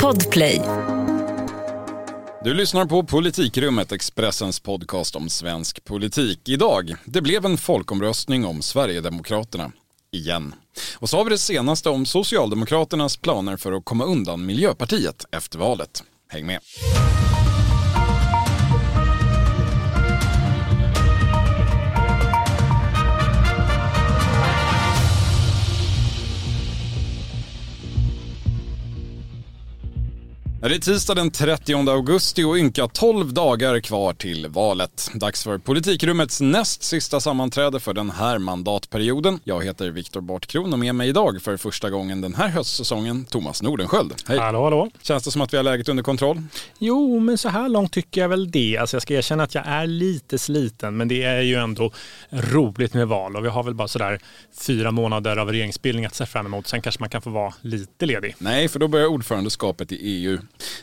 Podplay. 0.00 0.62
Du 2.44 2.54
lyssnar 2.54 2.86
på 2.86 3.02
Politikrummet, 3.02 3.92
Expressens 3.92 4.60
podcast 4.60 5.16
om 5.16 5.28
svensk 5.28 5.84
politik. 5.84 6.48
Idag, 6.48 6.94
det 7.04 7.22
blev 7.22 7.44
en 7.44 7.58
folkomröstning 7.58 8.44
om 8.46 8.62
Sverigedemokraterna. 8.62 9.72
Igen. 10.12 10.54
Och 10.98 11.10
så 11.10 11.16
har 11.16 11.24
vi 11.24 11.30
det 11.30 11.38
senaste 11.38 11.90
om 11.90 12.06
Socialdemokraternas 12.06 13.16
planer 13.16 13.56
för 13.56 13.72
att 13.72 13.84
komma 13.84 14.04
undan 14.04 14.46
Miljöpartiet 14.46 15.24
efter 15.32 15.58
valet. 15.58 16.02
Häng 16.28 16.46
med. 16.46 16.60
Det 30.62 30.66
är 30.66 30.78
tisdag 30.78 31.14
den 31.14 31.30
30 31.30 31.90
augusti 31.90 32.44
och 32.44 32.58
ynka 32.58 32.88
12 32.88 33.32
dagar 33.34 33.80
kvar 33.80 34.12
till 34.12 34.48
valet. 34.48 35.10
Dags 35.14 35.44
för 35.44 35.58
Politikrummets 35.58 36.40
näst 36.40 36.82
sista 36.82 37.20
sammanträde 37.20 37.80
för 37.80 37.94
den 37.94 38.10
här 38.10 38.38
mandatperioden. 38.38 39.40
Jag 39.44 39.64
heter 39.64 39.90
Viktor 39.90 40.20
Bartkron 40.20 40.72
och 40.72 40.78
med 40.78 40.94
mig 40.94 41.08
idag 41.08 41.42
för 41.42 41.56
första 41.56 41.90
gången 41.90 42.20
den 42.20 42.34
här 42.34 42.48
höstsäsongen 42.48 43.24
Thomas 43.24 43.62
Nordenskjöld. 43.62 44.14
Hej! 44.26 44.38
Hallå, 44.38 44.64
hallå! 44.64 44.90
Känns 45.02 45.24
det 45.24 45.30
som 45.30 45.42
att 45.42 45.52
vi 45.52 45.56
har 45.56 45.64
läget 45.64 45.88
under 45.88 46.02
kontroll? 46.02 46.42
Jo, 46.78 47.18
men 47.18 47.38
så 47.38 47.48
här 47.48 47.68
långt 47.68 47.92
tycker 47.92 48.20
jag 48.20 48.28
väl 48.28 48.50
det. 48.50 48.76
Alltså 48.76 48.96
jag 48.96 49.02
ska 49.02 49.14
erkänna 49.14 49.42
att 49.42 49.54
jag 49.54 49.66
är 49.66 49.86
lite 49.86 50.38
sliten, 50.38 50.96
men 50.96 51.08
det 51.08 51.22
är 51.22 51.42
ju 51.42 51.54
ändå 51.54 51.92
roligt 52.30 52.94
med 52.94 53.08
val 53.08 53.36
och 53.36 53.44
vi 53.44 53.48
har 53.48 53.62
väl 53.62 53.74
bara 53.74 53.88
sådär 53.88 54.20
fyra 54.60 54.90
månader 54.90 55.36
av 55.36 55.52
regeringsbildning 55.52 56.04
att 56.04 56.14
se 56.14 56.26
fram 56.26 56.46
emot. 56.46 56.66
Sen 56.66 56.82
kanske 56.82 57.00
man 57.00 57.10
kan 57.10 57.22
få 57.22 57.30
vara 57.30 57.54
lite 57.60 58.06
ledig. 58.06 58.34
Nej, 58.38 58.68
för 58.68 58.78
då 58.78 58.88
börjar 58.88 59.06
ordförandeskapet 59.06 59.92
i 59.92 59.96
EU. 59.96 60.38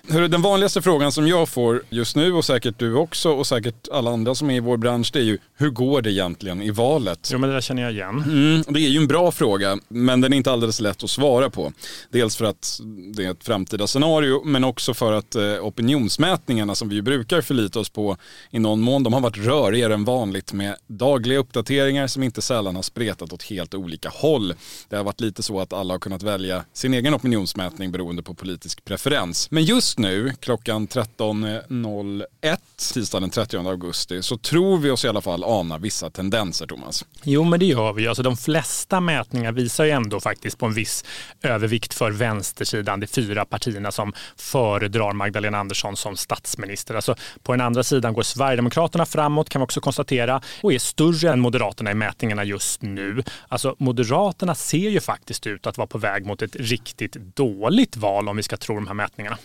Hörru, 0.10 0.28
den 0.28 0.42
vanligaste 0.42 0.82
frågan 0.82 1.12
som 1.12 1.28
jag 1.28 1.50
får 1.50 1.84
just 1.90 2.16
nu 2.16 2.34
och 2.34 2.46
säkert 2.46 2.80
du 2.80 2.94
också 2.94 3.30
och 3.30 3.48
säkert 3.48 3.88
alla 3.92 4.12
andra 4.12 4.36
som 4.36 4.50
är 4.50 4.56
i 4.56 4.60
vår 4.60 4.78
bransch 4.78 5.10
det 5.14 5.20
är 5.20 5.24
ju 5.24 5.38
hur 5.58 5.70
går 5.70 6.02
det 6.02 6.12
egentligen 6.12 6.62
i 6.62 6.72
valet? 6.72 7.30
Jo 7.32 7.40
men 7.40 7.50
det 7.50 7.56
där 7.56 7.62
känner 7.62 7.82
jag 7.82 7.92
igen. 7.92 8.24
Mm, 8.28 8.64
det 8.68 8.80
är 8.80 8.90
ju 8.90 8.98
en 8.98 9.08
bra 9.08 9.32
fråga 9.32 9.80
men 9.88 10.22
den 10.22 10.34
är 10.34 10.38
inte 10.38 10.52
alldeles 10.52 10.80
lätt 10.80 11.04
att 11.04 11.10
svara 11.10 11.50
på. 11.50 11.74
Dels 12.10 12.36
för 12.36 12.46
att 12.46 12.80
det 13.16 13.26
är 13.26 13.32
ett 13.32 13.44
framtida 13.44 13.88
scenario 13.88 14.44
men 14.46 14.64
också 14.64 14.94
för 14.94 15.14
att 15.14 15.36
eh, 15.36 15.44
opinionsmätningarna 15.44 16.76
som 16.76 16.90
vi 16.90 17.02
brukar 17.02 17.42
förlita 17.42 17.80
oss 17.80 17.90
på 17.90 18.18
i 18.52 18.60
någon 18.60 18.82
mån 18.82 19.04
de 19.04 19.14
har 19.14 19.22
varit 19.22 19.38
rörigare 19.38 19.94
än 19.94 20.06
vanligt 20.06 20.54
med 20.54 20.76
dagliga 20.88 21.40
uppdateringar 21.40 22.08
som 22.08 22.24
inte 22.24 22.42
sällan 22.42 22.76
har 22.76 22.84
spretat 22.84 23.34
åt 23.34 23.44
helt 23.44 23.74
olika 23.74 24.10
håll. 24.10 24.54
Det 24.90 24.96
har 24.96 25.04
varit 25.04 25.22
lite 25.22 25.44
så 25.44 25.60
att 25.60 25.74
alla 25.74 25.94
har 25.94 26.00
kunnat 26.00 26.24
välja 26.24 26.64
sin 26.74 26.94
egen 26.94 27.14
opinionsmätning 27.14 27.92
beroende 27.92 28.24
på 28.24 28.34
politisk 28.34 28.86
preferens. 28.86 29.52
Men 29.58 29.66
just 29.66 30.00
nu, 30.00 30.34
klockan 30.40 30.88
13.01, 30.88 32.58
tisdagen 32.94 33.22
den 33.22 33.30
30 33.30 33.58
augusti, 33.58 34.22
så 34.24 34.38
tror 34.38 34.78
vi 34.78 34.90
oss 34.90 35.06
i 35.06 35.08
alla 35.08 35.22
fall 35.22 35.44
ana 35.44 35.78
vissa 35.78 36.10
tendenser, 36.10 36.68
Thomas. 36.68 37.06
Jo, 37.24 37.44
men 37.44 37.60
det 37.60 37.66
gör 37.66 37.94
vi. 37.94 38.08
Alltså, 38.08 38.24
de 38.24 38.38
flesta 38.38 39.00
mätningar 39.00 39.52
visar 39.52 39.86
ju 39.86 39.92
ändå 39.92 40.20
faktiskt 40.20 40.58
på 40.58 40.66
en 40.66 40.74
viss 40.74 41.06
övervikt 41.42 41.94
för 41.94 42.12
vänstersidan. 42.12 43.00
de 43.00 43.08
fyra 43.08 43.46
partierna 43.46 43.92
som 43.92 44.14
föredrar 44.36 45.14
Magdalena 45.14 45.58
Andersson 45.58 45.98
som 45.98 46.18
statsminister. 46.18 46.96
Alltså, 46.96 47.16
på 47.44 47.52
den 47.52 47.62
andra 47.62 47.84
sidan 47.84 48.14
går 48.14 48.24
Sverigedemokraterna 48.24 49.06
framåt, 49.06 49.50
kan 49.50 49.62
vi 49.62 49.66
också 49.66 49.82
konstatera, 49.82 50.42
och 50.64 50.74
är 50.74 50.80
större 50.80 51.32
än 51.32 51.40
Moderaterna 51.40 51.92
i 51.92 51.94
mätningarna 51.94 52.44
just 52.44 52.82
nu. 52.82 53.24
Alltså, 53.48 53.76
Moderaterna 53.80 54.56
ser 54.56 54.90
ju 54.90 55.00
faktiskt 55.00 55.48
ut 55.48 55.68
att 55.68 55.78
vara 55.78 55.88
på 55.88 55.98
väg 55.98 56.26
mot 56.26 56.42
ett 56.42 56.56
riktigt 56.56 57.14
dåligt 57.14 57.98
val 57.98 58.30
om 58.30 58.38
vi 58.38 58.44
ska 58.44 58.58
tro 58.58 58.76
de 58.76 58.88
här 58.88 58.94
mätningarna. 58.94 59.38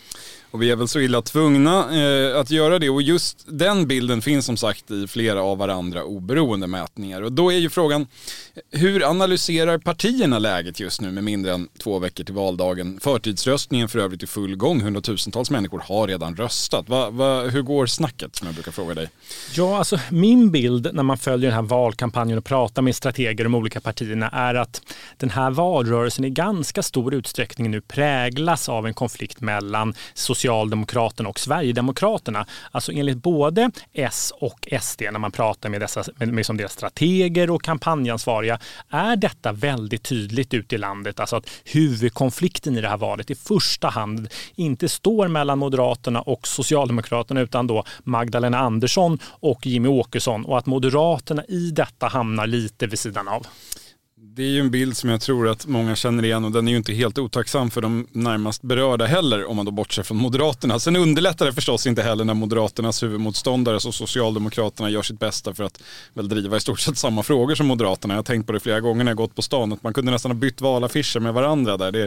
Och 0.52 0.62
vi 0.62 0.70
är 0.70 0.76
väl 0.76 0.88
så 0.88 1.00
illa 1.00 1.22
tvungna 1.22 2.02
eh, 2.02 2.40
att 2.40 2.50
göra 2.50 2.78
det 2.78 2.90
och 2.90 3.02
just 3.02 3.44
den 3.48 3.86
bilden 3.86 4.22
finns 4.22 4.46
som 4.46 4.56
sagt 4.56 4.90
i 4.90 5.06
flera 5.06 5.42
av 5.42 5.58
varandra 5.58 6.04
oberoende 6.04 6.66
mätningar. 6.66 7.22
Och 7.22 7.32
då 7.32 7.52
är 7.52 7.58
ju 7.58 7.70
frågan, 7.70 8.06
hur 8.70 9.10
analyserar 9.10 9.78
partierna 9.78 10.38
läget 10.38 10.80
just 10.80 11.00
nu 11.00 11.10
med 11.10 11.24
mindre 11.24 11.52
än 11.52 11.68
två 11.78 11.98
veckor 11.98 12.24
till 12.24 12.34
valdagen? 12.34 13.00
Förtidsröstningen 13.00 13.88
för 13.88 13.98
övrigt 13.98 14.22
i 14.22 14.26
full 14.26 14.56
gång, 14.56 14.80
hundratusentals 14.80 15.50
människor 15.50 15.82
har 15.86 16.08
redan 16.08 16.36
röstat. 16.36 16.88
Va, 16.88 17.10
va, 17.10 17.42
hur 17.42 17.62
går 17.62 17.86
snacket 17.86 18.36
som 18.36 18.46
jag 18.46 18.54
brukar 18.54 18.72
fråga 18.72 18.94
dig? 18.94 19.08
Ja, 19.54 19.78
alltså 19.78 19.98
min 20.10 20.50
bild 20.50 20.88
när 20.92 21.02
man 21.02 21.18
följer 21.18 21.50
den 21.50 21.56
här 21.56 21.62
valkampanjen 21.62 22.38
och 22.38 22.44
pratar 22.44 22.82
med 22.82 22.96
strateger 22.96 23.46
om 23.46 23.54
olika 23.54 23.80
partierna 23.80 24.28
är 24.28 24.54
att 24.54 24.82
den 25.16 25.30
här 25.30 25.50
valrörelsen 25.50 26.24
i 26.24 26.30
ganska 26.30 26.82
stor 26.82 27.14
utsträckning 27.14 27.70
nu 27.70 27.80
präglas 27.80 28.68
av 28.68 28.86
en 28.86 28.94
konflikt 28.94 29.40
mellan 29.40 29.91
Socialdemokraterna 30.14 31.28
och 31.28 31.40
Sverigedemokraterna. 31.40 32.46
Alltså 32.70 32.92
enligt 32.92 33.16
både 33.16 33.70
S 33.92 34.32
och 34.40 34.68
SD 34.80 35.02
när 35.12 35.18
man 35.18 35.32
pratar 35.32 35.68
med, 35.68 35.80
dessa, 35.80 36.04
med, 36.16 36.28
med 36.28 36.46
som 36.46 36.56
deras 36.56 36.72
strateger 36.72 37.50
och 37.50 37.62
kampanjansvariga 37.62 38.58
är 38.88 39.16
detta 39.16 39.52
väldigt 39.52 40.02
tydligt 40.02 40.54
ute 40.54 40.74
i 40.74 40.78
landet. 40.78 41.20
Alltså 41.20 41.36
att 41.36 41.50
huvudkonflikten 41.64 42.76
i 42.76 42.80
det 42.80 42.88
här 42.88 42.96
valet 42.96 43.30
i 43.30 43.34
första 43.34 43.88
hand 43.88 44.28
inte 44.54 44.88
står 44.88 45.28
mellan 45.28 45.58
Moderaterna 45.58 46.22
och 46.22 46.46
Socialdemokraterna 46.46 47.40
utan 47.40 47.66
då 47.66 47.84
Magdalena 48.04 48.58
Andersson 48.58 49.18
och 49.24 49.66
Jimmy 49.66 49.88
Åkesson 49.88 50.44
och 50.44 50.58
att 50.58 50.66
Moderaterna 50.66 51.44
i 51.44 51.70
detta 51.70 52.08
hamnar 52.08 52.46
lite 52.46 52.86
vid 52.86 52.98
sidan 52.98 53.28
av. 53.28 53.46
Det 54.24 54.42
är 54.42 54.48
ju 54.48 54.60
en 54.60 54.70
bild 54.70 54.96
som 54.96 55.10
jag 55.10 55.20
tror 55.20 55.48
att 55.48 55.66
många 55.66 55.96
känner 55.96 56.24
igen 56.24 56.44
och 56.44 56.52
den 56.52 56.68
är 56.68 56.72
ju 56.72 56.78
inte 56.78 56.92
helt 56.92 57.18
otacksam 57.18 57.70
för 57.70 57.80
de 57.80 58.06
närmast 58.12 58.62
berörda 58.62 59.06
heller 59.06 59.44
om 59.44 59.56
man 59.56 59.66
då 59.66 59.72
bortser 59.72 60.02
från 60.02 60.16
Moderaterna. 60.16 60.78
Sen 60.78 60.96
underlättar 60.96 61.46
det 61.46 61.52
förstås 61.52 61.86
inte 61.86 62.02
heller 62.02 62.24
när 62.24 62.34
Moderaternas 62.34 63.02
huvudmotståndare 63.02 63.80
så 63.80 63.92
Socialdemokraterna 63.92 64.90
gör 64.90 65.02
sitt 65.02 65.18
bästa 65.18 65.54
för 65.54 65.64
att 65.64 65.82
väl 66.14 66.28
driva 66.28 66.56
i 66.56 66.60
stort 66.60 66.80
sett 66.80 66.98
samma 66.98 67.22
frågor 67.22 67.54
som 67.54 67.66
Moderaterna. 67.66 68.14
Jag 68.14 68.18
har 68.18 68.22
tänkt 68.24 68.46
på 68.46 68.52
det 68.52 68.60
flera 68.60 68.80
gånger 68.80 69.04
när 69.04 69.10
jag 69.10 69.16
gått 69.16 69.34
på 69.34 69.42
stan 69.42 69.72
att 69.72 69.82
man 69.82 69.94
kunde 69.94 70.12
nästan 70.12 70.30
ha 70.30 70.36
bytt 70.36 70.60
valaffischer 70.60 71.20
med 71.20 71.34
varandra 71.34 71.76
där. 71.76 71.92
Det, 71.92 72.04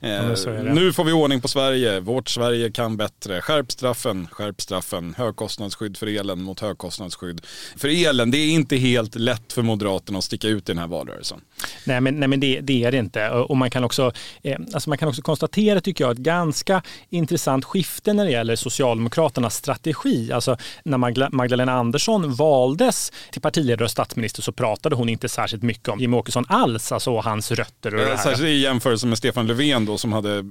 eh, 0.00 0.10
ja, 0.10 0.34
det. 0.44 0.74
Nu 0.74 0.92
får 0.92 1.04
vi 1.04 1.12
ordning 1.12 1.40
på 1.40 1.48
Sverige, 1.48 2.00
vårt 2.00 2.28
Sverige 2.28 2.70
kan 2.70 2.96
bättre. 2.96 3.40
Skärp 3.40 3.72
straffen, 3.72 4.28
skärp 4.30 4.60
straffen, 4.60 5.14
högkostnadsskydd 5.18 5.96
för 5.96 6.06
elen 6.06 6.42
mot 6.42 6.60
högkostnadsskydd 6.60 7.46
för 7.76 7.88
elen. 7.88 8.30
Det 8.30 8.38
är 8.38 8.48
inte 8.48 8.76
helt 8.76 9.14
lätt 9.14 9.52
för 9.52 9.62
Moderaterna 9.62 10.18
att 10.18 10.24
sticka 10.24 10.48
ut 10.48 10.68
i 10.68 10.72
den 10.72 10.78
här 10.78 10.86
valrörelsen. 10.86 11.40
Nej 11.84 12.00
men, 12.00 12.20
nej, 12.20 12.28
men 12.28 12.40
det, 12.40 12.60
det, 12.60 12.84
är 12.84 12.92
det 12.92 12.98
inte. 12.98 13.30
Och 13.30 13.56
man 13.56 13.70
kan, 13.70 13.84
också, 13.84 14.12
eh, 14.42 14.56
alltså 14.74 14.90
man 14.90 14.98
kan 14.98 15.08
också 15.08 15.22
konstatera, 15.22 15.80
tycker 15.80 16.04
jag, 16.04 16.12
ett 16.12 16.18
ganska 16.18 16.82
intressant 17.10 17.64
skifte 17.64 18.12
när 18.12 18.24
det 18.24 18.30
gäller 18.30 18.56
Socialdemokraternas 18.56 19.54
strategi. 19.54 20.32
Alltså 20.32 20.56
när 20.84 21.30
Magdalena 21.30 21.72
Andersson 21.72 22.34
valdes 22.34 23.12
till 23.32 23.42
partiledare 23.42 23.84
och 23.84 23.90
statsminister 23.90 24.42
så 24.42 24.52
pratade 24.52 24.96
hon 24.96 25.08
inte 25.08 25.28
särskilt 25.28 25.62
mycket 25.62 25.88
om 25.88 26.00
Jimmie 26.00 26.18
Åkesson 26.18 26.44
alls, 26.48 26.92
alltså 26.92 27.20
hans 27.20 27.52
rötter. 27.52 27.94
Och 27.94 28.00
det 28.00 28.06
här. 28.06 28.16
Särskilt 28.16 28.48
i 28.48 28.58
jämförelse 28.58 29.06
med 29.06 29.18
Stefan 29.18 29.46
Löfven 29.46 29.86
då 29.86 29.98
som 29.98 30.12
hade 30.12 30.44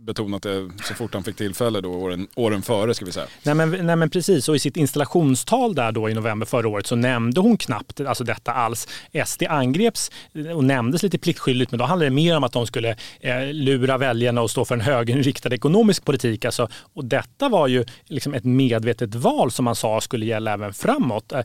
betonat 0.00 0.42
det 0.42 0.70
så 0.84 0.94
fort 0.94 1.14
han 1.14 1.24
fick 1.24 1.36
tillfälle 1.36 1.80
då, 1.80 1.92
åren, 1.92 2.28
åren 2.34 2.62
före 2.62 2.94
ska 2.94 3.04
vi 3.04 3.12
säga. 3.12 3.26
Nej 3.42 3.54
men, 3.54 3.86
nej 3.86 3.96
men 3.96 4.10
precis, 4.10 4.48
och 4.48 4.56
i 4.56 4.58
sitt 4.58 4.76
installationstal 4.76 5.74
där 5.74 5.92
då 5.92 6.08
i 6.08 6.14
november 6.14 6.46
förra 6.46 6.68
året 6.68 6.86
så 6.86 6.96
nämnde 6.96 7.40
hon 7.40 7.56
knappt 7.56 8.00
alltså 8.00 8.24
detta 8.24 8.52
alls. 8.52 8.88
SD 9.26 9.42
angreps 9.48 10.10
och 10.54 10.64
nämndes 10.64 11.02
lite 11.02 11.18
pliktskyldigt 11.18 11.72
men 11.72 11.78
då 11.78 11.84
handlade 11.84 12.10
det 12.10 12.14
mer 12.14 12.36
om 12.36 12.44
att 12.44 12.52
de 12.52 12.66
skulle 12.66 12.96
eh, 13.20 13.52
lura 13.52 13.98
väljarna 13.98 14.42
och 14.42 14.50
stå 14.50 14.64
för 14.64 14.74
en 14.74 14.80
högerinriktad 14.80 15.54
ekonomisk 15.54 16.04
politik. 16.04 16.44
Alltså, 16.44 16.68
och 16.94 17.04
detta 17.04 17.48
var 17.48 17.66
ju 17.66 17.84
liksom 18.04 18.34
ett 18.34 18.44
medvetet 18.44 19.14
val 19.14 19.50
som 19.50 19.64
man 19.64 19.76
sa 19.76 20.00
skulle 20.00 20.26
gälla 20.26 20.52
även 20.52 20.74
framåt. 20.74 21.32
Eh, 21.32 21.40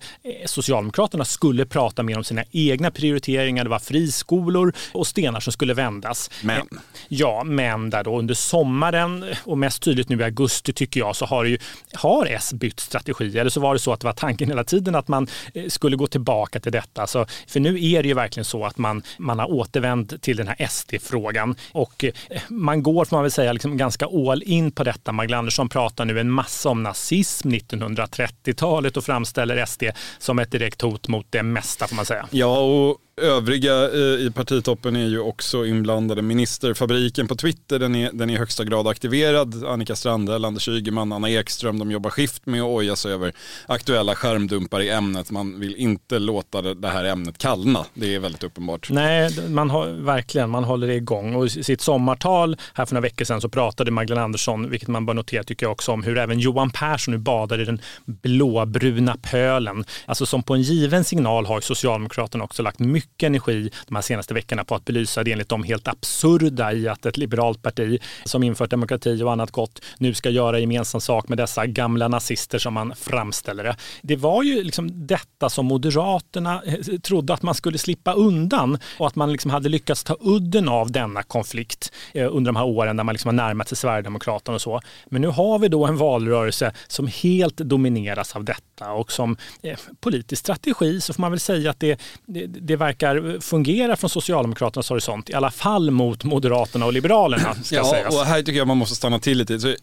Socialdemokraterna 0.45 1.25
skulle 1.25 1.65
prata 1.65 2.03
mer 2.03 2.17
om 2.17 2.23
sina 2.23 2.43
egna 2.51 2.91
prioriteringar. 2.91 3.63
Det 3.63 3.69
var 3.69 3.79
friskolor 3.79 4.73
och 4.91 5.07
stenar 5.07 5.39
som 5.39 5.53
skulle 5.53 5.73
vändas. 5.73 6.31
Men? 6.43 6.57
Eh, 6.57 6.63
ja, 7.07 7.43
men 7.43 7.89
där 7.89 8.03
då 8.03 8.19
under 8.19 8.33
sommaren 8.45 9.25
och 9.43 9.57
mest 9.57 9.81
tydligt 9.81 10.09
nu 10.09 10.19
i 10.19 10.23
augusti 10.23 10.73
tycker 10.73 10.99
jag 10.99 11.15
så 11.15 11.25
har, 11.25 11.45
ju, 11.45 11.57
har 11.93 12.25
S 12.25 12.53
bytt 12.53 12.79
strategi. 12.79 13.39
Eller 13.39 13.49
så 13.49 13.59
var 13.59 13.73
det 13.73 13.79
så 13.79 13.93
att 13.93 13.99
det 13.99 14.07
var 14.07 14.13
tanken 14.13 14.49
hela 14.49 14.63
tiden 14.63 14.95
att 14.95 15.07
man 15.07 15.27
eh, 15.53 15.67
skulle 15.67 15.95
gå 15.95 16.07
tillbaka 16.07 16.59
till 16.59 16.71
detta. 16.71 17.07
Så, 17.07 17.25
för 17.47 17.59
nu 17.59 17.85
är 17.85 18.03
det 18.03 18.07
ju 18.07 18.13
verkligen 18.13 18.45
så 18.45 18.65
att 18.65 18.77
man, 18.77 19.03
man 19.17 19.39
har 19.39 19.51
återvänt 19.51 20.21
till 20.21 20.37
den 20.37 20.47
här 20.47 20.67
SD-frågan 20.67 21.55
och 21.71 22.03
eh, 22.03 22.11
man 22.47 22.83
går, 22.83 23.05
får 23.05 23.15
man 23.15 23.23
väl 23.23 23.31
säga, 23.31 23.53
liksom 23.53 23.77
ganska 23.77 24.05
all 24.05 24.43
in 24.43 24.71
på 24.71 24.83
detta. 24.83 25.11
Magdalena 25.11 25.39
Andersson 25.39 25.69
pratar 25.69 26.05
nu 26.05 26.19
en 26.19 26.31
massa 26.31 26.69
om 26.69 26.83
nazism, 26.83 27.49
1930-talet 27.49 28.97
och 28.97 29.03
framställer 29.03 29.65
SD 29.65 29.83
som 30.17 30.39
ett 30.39 30.51
direkt 30.51 30.81
hot 30.81 31.07
mot 31.07 31.25
det 31.29 31.43
mesta 31.43 31.87
får 31.87 31.95
man 31.95 32.05
säga. 32.05 32.27
Ja, 32.31 32.57
och 32.57 32.97
Övriga 33.21 33.91
eh, 33.91 34.25
i 34.25 34.31
partitoppen 34.35 34.95
är 34.95 35.07
ju 35.07 35.19
också 35.19 35.65
inblandade. 35.65 36.21
Ministerfabriken 36.21 37.27
på 37.27 37.35
Twitter, 37.35 37.79
den 37.79 37.95
är, 37.95 38.11
den 38.13 38.29
är 38.29 38.33
i 38.33 38.37
högsta 38.37 38.63
grad 38.63 38.87
aktiverad. 38.87 39.65
Annika 39.65 39.95
Strandhäll, 39.95 40.45
Anders 40.45 40.67
Ygeman, 40.67 41.11
Anna 41.11 41.29
Ekström, 41.29 41.79
de 41.79 41.91
jobbar 41.91 42.09
skift 42.09 42.45
med 42.45 42.61
att 42.61 42.67
oja 42.67 42.95
sig 42.95 43.13
över 43.13 43.33
aktuella 43.67 44.15
skärmdumpar 44.15 44.79
i 44.79 44.89
ämnet. 44.89 45.31
Man 45.31 45.59
vill 45.59 45.75
inte 45.75 46.19
låta 46.19 46.61
det 46.61 46.87
här 46.87 47.03
ämnet 47.05 47.37
kallna. 47.37 47.85
Det 47.93 48.15
är 48.15 48.19
väldigt 48.19 48.43
uppenbart. 48.43 48.89
Nej, 48.91 49.49
man 49.49 49.69
har, 49.69 49.87
verkligen, 49.87 50.49
man 50.49 50.63
håller 50.63 50.87
det 50.87 50.95
igång. 50.95 51.35
Och 51.35 51.45
i 51.45 51.63
sitt 51.63 51.81
sommartal 51.81 52.57
här 52.73 52.85
för 52.85 52.95
några 52.95 53.01
veckor 53.01 53.25
sedan 53.25 53.41
så 53.41 53.49
pratade 53.49 53.91
Magdalena 53.91 54.25
Andersson, 54.25 54.69
vilket 54.69 54.89
man 54.89 55.05
bör 55.05 55.13
notera 55.13 55.43
tycker 55.43 55.65
jag 55.65 55.71
också, 55.71 55.91
om 55.91 56.03
hur 56.03 56.17
även 56.17 56.39
Johan 56.39 56.69
Persson 56.69 57.11
nu 57.11 57.17
badar 57.17 57.61
i 57.61 57.65
den 57.65 57.81
blåbruna 58.05 59.17
pölen. 59.21 59.85
Alltså 60.05 60.25
som 60.25 60.43
på 60.43 60.53
en 60.53 60.61
given 60.61 61.03
signal 61.03 61.45
har 61.45 61.61
Socialdemokraterna 61.61 62.43
också 62.43 62.63
lagt 62.63 62.79
mycket 62.79 63.04
energi 63.23 63.69
de 63.87 63.95
här 63.95 64.01
senaste 64.01 64.33
veckorna 64.33 64.63
på 64.63 64.75
att 64.75 64.85
belysa 64.85 65.23
det 65.23 65.31
enligt 65.31 65.49
dem 65.49 65.63
helt 65.63 65.87
absurda 65.87 66.73
i 66.73 66.87
att 66.87 67.05
ett 67.05 67.17
liberalt 67.17 67.61
parti 67.61 67.99
som 68.23 68.43
infört 68.43 68.69
demokrati 68.69 69.23
och 69.23 69.31
annat 69.31 69.51
gott 69.51 69.81
nu 69.97 70.13
ska 70.13 70.29
göra 70.29 70.59
gemensam 70.59 71.01
sak 71.01 71.27
med 71.27 71.37
dessa 71.37 71.65
gamla 71.65 72.07
nazister 72.07 72.59
som 72.59 72.73
man 72.73 72.95
framställer 72.95 73.63
det. 73.63 73.75
Det 74.01 74.15
var 74.15 74.43
ju 74.43 74.63
liksom 74.63 75.07
detta 75.07 75.49
som 75.49 75.65
Moderaterna 75.65 76.61
eh, 76.65 76.99
trodde 76.99 77.33
att 77.33 77.41
man 77.41 77.55
skulle 77.55 77.77
slippa 77.77 78.13
undan 78.13 78.77
och 78.97 79.07
att 79.07 79.15
man 79.15 79.31
liksom 79.31 79.51
hade 79.51 79.69
lyckats 79.69 80.03
ta 80.03 80.17
udden 80.19 80.69
av 80.69 80.91
denna 80.91 81.23
konflikt 81.23 81.91
eh, 82.13 82.35
under 82.35 82.51
de 82.51 82.55
här 82.55 82.65
åren 82.65 82.95
när 82.95 83.03
man 83.03 83.13
liksom 83.13 83.29
har 83.29 83.47
närmat 83.47 83.67
sig 83.67 83.77
Sverigedemokraterna 83.77 84.55
och 84.55 84.61
så. 84.61 84.81
Men 85.05 85.21
nu 85.21 85.27
har 85.27 85.59
vi 85.59 85.67
då 85.67 85.85
en 85.85 85.97
valrörelse 85.97 86.73
som 86.87 87.07
helt 87.07 87.57
domineras 87.57 88.35
av 88.35 88.43
detta 88.43 88.91
och 88.91 89.11
som 89.11 89.37
eh, 89.63 89.79
politisk 89.99 90.39
strategi 90.39 91.01
så 91.01 91.13
får 91.13 91.21
man 91.21 91.31
väl 91.31 91.39
säga 91.39 91.69
att 91.69 91.79
det, 91.79 92.01
det, 92.25 92.45
det 92.45 92.75
verkar 92.75 92.94
fungera 93.41 93.95
från 93.95 94.09
Socialdemokraternas 94.09 94.89
horisont, 94.89 95.29
i 95.29 95.33
alla 95.33 95.51
fall 95.51 95.91
mot 95.91 96.23
Moderaterna 96.23 96.85
och 96.85 96.93
Liberalerna. 96.93 97.55
Ska 97.63 97.75
ja, 97.75 97.91
sägas. 97.91 98.15
och 98.15 98.25
här 98.25 98.41
tycker 98.41 98.57
jag 98.57 98.67
man 98.67 98.77
måste 98.77 98.95
stanna 98.95 99.19
till 99.19 99.37
lite. 99.37 99.59
Så 99.59 99.75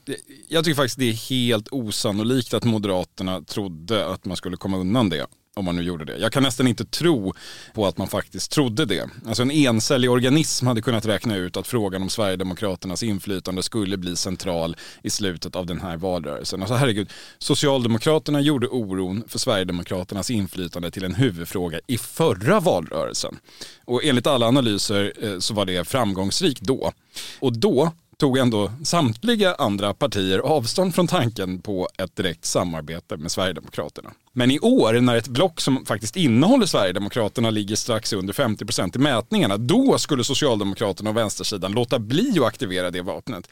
jag 0.48 0.64
tycker 0.64 0.76
faktiskt 0.76 0.98
det 0.98 1.08
är 1.08 1.30
helt 1.30 1.68
osannolikt 1.70 2.54
att 2.54 2.64
Moderaterna 2.64 3.42
trodde 3.42 4.06
att 4.06 4.24
man 4.24 4.36
skulle 4.36 4.56
komma 4.56 4.76
undan 4.76 5.08
det 5.08 5.26
om 5.54 5.64
man 5.64 5.76
nu 5.76 5.82
gjorde 5.82 6.04
det. 6.04 6.16
Jag 6.16 6.32
kan 6.32 6.42
nästan 6.42 6.66
inte 6.66 6.84
tro 6.84 7.34
på 7.74 7.86
att 7.86 7.98
man 7.98 8.08
faktiskt 8.08 8.50
trodde 8.50 8.84
det. 8.84 9.10
Alltså 9.26 9.42
en 9.42 9.50
encellig 9.50 10.10
organism 10.10 10.66
hade 10.66 10.82
kunnat 10.82 11.06
räkna 11.06 11.36
ut 11.36 11.56
att 11.56 11.66
frågan 11.66 12.02
om 12.02 12.10
Sverigedemokraternas 12.10 13.02
inflytande 13.02 13.62
skulle 13.62 13.96
bli 13.96 14.16
central 14.16 14.76
i 15.02 15.10
slutet 15.10 15.56
av 15.56 15.66
den 15.66 15.80
här 15.80 15.96
valrörelsen. 15.96 16.60
Alltså 16.60 16.74
herregud, 16.74 17.10
Socialdemokraterna 17.38 18.40
gjorde 18.40 18.68
oron 18.68 19.24
för 19.28 19.38
Sverigedemokraternas 19.38 20.30
inflytande 20.30 20.90
till 20.90 21.04
en 21.04 21.14
huvudfråga 21.14 21.80
i 21.86 21.98
förra 21.98 22.60
valrörelsen. 22.60 23.38
Och 23.84 24.04
enligt 24.04 24.26
alla 24.26 24.46
analyser 24.46 25.12
eh, 25.22 25.38
så 25.38 25.54
var 25.54 25.66
det 25.66 25.88
framgångsrikt 25.88 26.60
då. 26.60 26.92
Och 27.40 27.58
då 27.58 27.92
tog 28.16 28.38
ändå 28.38 28.72
samtliga 28.84 29.54
andra 29.54 29.94
partier 29.94 30.38
avstånd 30.38 30.94
från 30.94 31.06
tanken 31.06 31.60
på 31.62 31.88
ett 31.98 32.16
direkt 32.16 32.44
samarbete 32.44 33.16
med 33.16 33.32
Sverigedemokraterna. 33.32 34.10
Men 34.34 34.50
i 34.50 34.58
år 34.58 34.92
när 34.92 35.16
ett 35.16 35.28
block 35.28 35.60
som 35.60 35.86
faktiskt 35.86 36.16
innehåller 36.16 36.66
Sverigedemokraterna 36.66 37.50
ligger 37.50 37.76
strax 37.76 38.12
under 38.12 38.32
50% 38.32 38.96
i 38.96 38.98
mätningarna, 38.98 39.56
då 39.56 39.98
skulle 39.98 40.24
Socialdemokraterna 40.24 41.10
och 41.10 41.16
vänstersidan 41.16 41.72
låta 41.72 41.98
bli 41.98 42.38
att 42.38 42.44
aktivera 42.44 42.90
det 42.90 43.02
vapnet. 43.02 43.48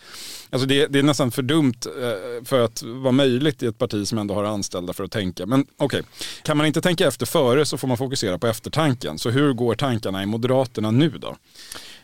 Alltså 0.51 0.67
det, 0.67 0.87
det 0.87 0.99
är 0.99 1.03
nästan 1.03 1.31
för 1.31 1.43
dumt 1.43 1.75
eh, 1.87 2.45
för 2.45 2.65
att 2.65 2.83
vara 2.83 3.13
möjligt 3.13 3.63
i 3.63 3.67
ett 3.67 3.79
parti 3.79 4.09
som 4.09 4.19
ändå 4.19 4.35
har 4.35 4.45
anställda 4.45 4.93
för 4.93 5.05
att 5.05 5.13
tänka. 5.13 5.47
Men 5.47 5.61
okej, 5.61 5.85
okay. 5.87 6.03
kan 6.43 6.57
man 6.57 6.67
inte 6.67 6.81
tänka 6.81 7.09
efter 7.09 7.27
före 7.27 7.67
så 7.67 7.79
får 7.79 7.89
man 7.89 7.97
fokusera 7.97 8.39
på 8.39 8.47
eftertanken. 8.47 9.19
Så 9.19 9.31
hur 9.31 9.53
går 9.53 9.75
tankarna 9.75 10.23
i 10.23 10.27
Moderaterna 10.27 10.91
nu 10.91 11.11
då? 11.11 11.37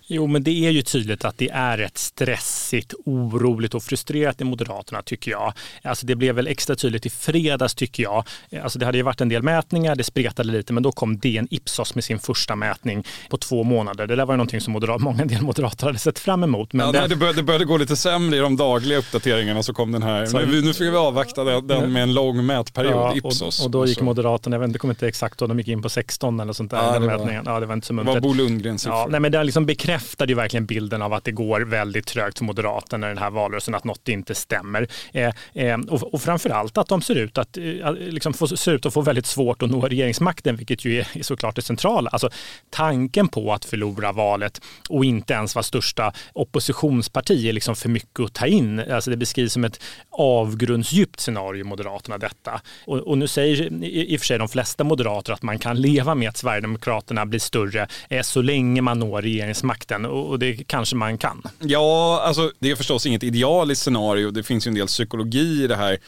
Jo, 0.08 0.26
men 0.26 0.42
det 0.42 0.66
är 0.66 0.70
ju 0.70 0.82
tydligt 0.82 1.24
att 1.24 1.38
det 1.38 1.48
är 1.48 1.76
rätt 1.78 1.98
stressigt, 1.98 2.94
oroligt 3.04 3.74
och 3.74 3.82
frustrerat 3.82 4.40
i 4.40 4.44
Moderaterna 4.44 5.02
tycker 5.02 5.30
jag. 5.30 5.52
Alltså 5.82 6.06
det 6.06 6.14
blev 6.14 6.34
väl 6.34 6.46
extra 6.46 6.76
tydligt 6.76 7.06
i 7.06 7.10
fredags 7.10 7.74
tycker 7.74 8.02
jag. 8.02 8.24
Alltså 8.62 8.78
det 8.78 8.86
hade 8.86 8.98
ju 8.98 9.04
varit 9.04 9.20
en 9.20 9.28
del 9.28 9.42
mätningar, 9.42 9.96
det 9.96 10.04
spretade 10.04 10.52
lite, 10.52 10.72
men 10.72 10.82
då 10.82 10.92
kom 10.92 11.18
DN 11.18 11.48
Ipsos 11.50 11.94
med 11.94 12.04
sin 12.04 12.18
första 12.18 12.56
mätning 12.56 13.04
på 13.30 13.36
två 13.36 13.62
månader. 13.62 14.06
Det 14.06 14.16
där 14.16 14.26
var 14.26 14.34
ju 14.34 14.36
någonting 14.36 14.60
som 14.60 14.72
moderat, 14.72 15.00
många 15.00 15.24
del 15.24 15.42
moderater 15.42 15.86
hade 15.86 15.98
sett 15.98 16.18
fram 16.18 16.44
emot. 16.44 16.72
Men 16.72 16.86
ja, 16.86 16.92
den... 16.92 17.00
nej, 17.00 17.08
det, 17.08 17.16
började, 17.16 17.38
det 17.38 17.42
började 17.42 17.64
gå 17.64 17.76
lite 17.76 17.96
sämre 17.96 18.36
i 18.36 18.40
de 18.40 18.56
dagliga 18.56 18.98
uppdateringarna 18.98 19.62
så 19.62 19.74
kom 19.74 19.92
den 19.92 20.02
här. 20.02 20.26
Så... 20.26 20.38
Nu, 20.38 20.62
nu 20.62 20.72
fick 20.72 20.80
vi 20.92 20.96
avvakta 20.96 21.44
den, 21.44 21.66
den 21.66 21.92
med 21.92 22.02
en 22.02 22.14
lång 22.14 22.46
mätperiod, 22.46 22.94
ja, 22.94 23.16
Ipsos. 23.16 23.60
Och, 23.60 23.66
och 23.66 23.70
då 23.70 23.86
gick 23.86 24.00
Moderaterna, 24.00 24.54
jag 24.54 24.60
vet 24.60 24.68
inte, 24.68 24.78
kommer 24.78 24.94
inte 24.94 25.08
exakt 25.08 25.38
då, 25.38 25.46
de 25.46 25.58
gick 25.58 25.68
in 25.68 25.82
på 25.82 25.88
16 25.88 26.40
eller 26.40 26.52
sånt 26.52 26.70
där. 26.70 26.78
Ja, 26.78 26.98
det, 26.98 27.06
var, 27.06 27.42
ja, 27.44 27.60
det 27.60 27.66
var 27.66 27.74
inte 27.74 27.86
så 27.86 27.92
muntert. 27.92 28.14
Det 28.14 28.20
var 28.20 28.28
Bo 28.28 28.34
Lundgrens 28.34 28.82
siffror. 28.82 28.98
Ja, 28.98 29.06
nej, 29.10 29.20
men 29.20 29.32
det 29.32 29.38
har 29.38 29.44
liksom 29.44 29.66
bekräftat 29.66 29.95
bekräftade 29.96 30.32
ju 30.32 30.36
verkligen 30.36 30.66
bilden 30.66 31.02
av 31.02 31.12
att 31.12 31.24
det 31.24 31.32
går 31.32 31.60
väldigt 31.60 32.06
trögt 32.06 32.38
för 32.38 32.44
Moderaterna 32.44 33.06
i 33.06 33.08
den 33.08 33.18
här 33.18 33.30
valrörelsen, 33.30 33.74
att 33.74 33.84
något 33.84 34.08
inte 34.08 34.34
stämmer. 34.34 34.88
Eh, 35.12 35.32
eh, 35.54 35.78
och, 35.88 36.14
och 36.14 36.22
framförallt 36.22 36.78
att 36.78 36.88
de 36.88 37.02
ser 37.02 37.14
ut 37.14 37.38
att, 37.38 37.56
eh, 37.56 37.92
liksom 37.92 38.34
få, 38.34 38.46
ser 38.46 38.72
ut 38.72 38.86
att 38.86 38.92
få 38.92 39.00
väldigt 39.00 39.26
svårt 39.26 39.62
att 39.62 39.70
nå 39.70 39.80
regeringsmakten, 39.80 40.56
vilket 40.56 40.84
ju 40.84 41.00
är, 41.00 41.08
är 41.14 41.22
såklart 41.22 41.56
det 41.56 41.62
centrala. 41.62 42.10
Alltså 42.10 42.30
tanken 42.70 43.28
på 43.28 43.52
att 43.52 43.64
förlora 43.64 44.12
valet 44.12 44.60
och 44.88 45.04
inte 45.04 45.34
ens 45.34 45.54
vara 45.54 45.62
största 45.62 46.12
oppositionsparti 46.32 47.48
är 47.48 47.52
liksom 47.52 47.76
för 47.76 47.88
mycket 47.88 48.20
att 48.20 48.34
ta 48.34 48.46
in. 48.46 48.80
Alltså 48.80 49.10
det 49.10 49.16
beskrivs 49.16 49.52
som 49.52 49.64
ett 49.64 49.80
avgrundsdjupt 50.10 51.20
scenario, 51.20 51.64
Moderaterna, 51.64 52.18
detta. 52.18 52.60
Och, 52.84 52.98
och 52.98 53.18
nu 53.18 53.28
säger 53.28 53.84
i, 53.84 54.14
i 54.14 54.16
och 54.16 54.20
för 54.20 54.26
sig 54.26 54.38
de 54.38 54.48
flesta 54.48 54.84
moderater 54.84 55.32
att 55.32 55.42
man 55.42 55.58
kan 55.58 55.80
leva 55.80 56.14
med 56.14 56.28
att 56.28 56.36
Sverigedemokraterna 56.36 57.26
blir 57.26 57.40
större 57.40 57.86
eh, 58.08 58.22
så 58.22 58.42
länge 58.42 58.82
man 58.82 58.98
når 58.98 59.22
regeringsmakten 59.22 59.85
makten 59.86 60.04
och 60.04 60.38
det 60.38 60.68
kanske 60.68 60.96
man 60.96 61.18
kan. 61.18 61.42
Ja, 61.60 62.20
alltså 62.24 62.52
det 62.58 62.70
är 62.70 62.76
förstås 62.76 63.06
inget 63.06 63.22
idealiskt 63.22 63.82
scenario. 63.82 64.30
Det 64.30 64.42
finns 64.42 64.66
ju 64.66 64.68
en 64.68 64.74
del 64.74 64.86
psykologi 64.86 65.64
i 65.64 65.66
det 65.66 65.76
här 65.76 65.98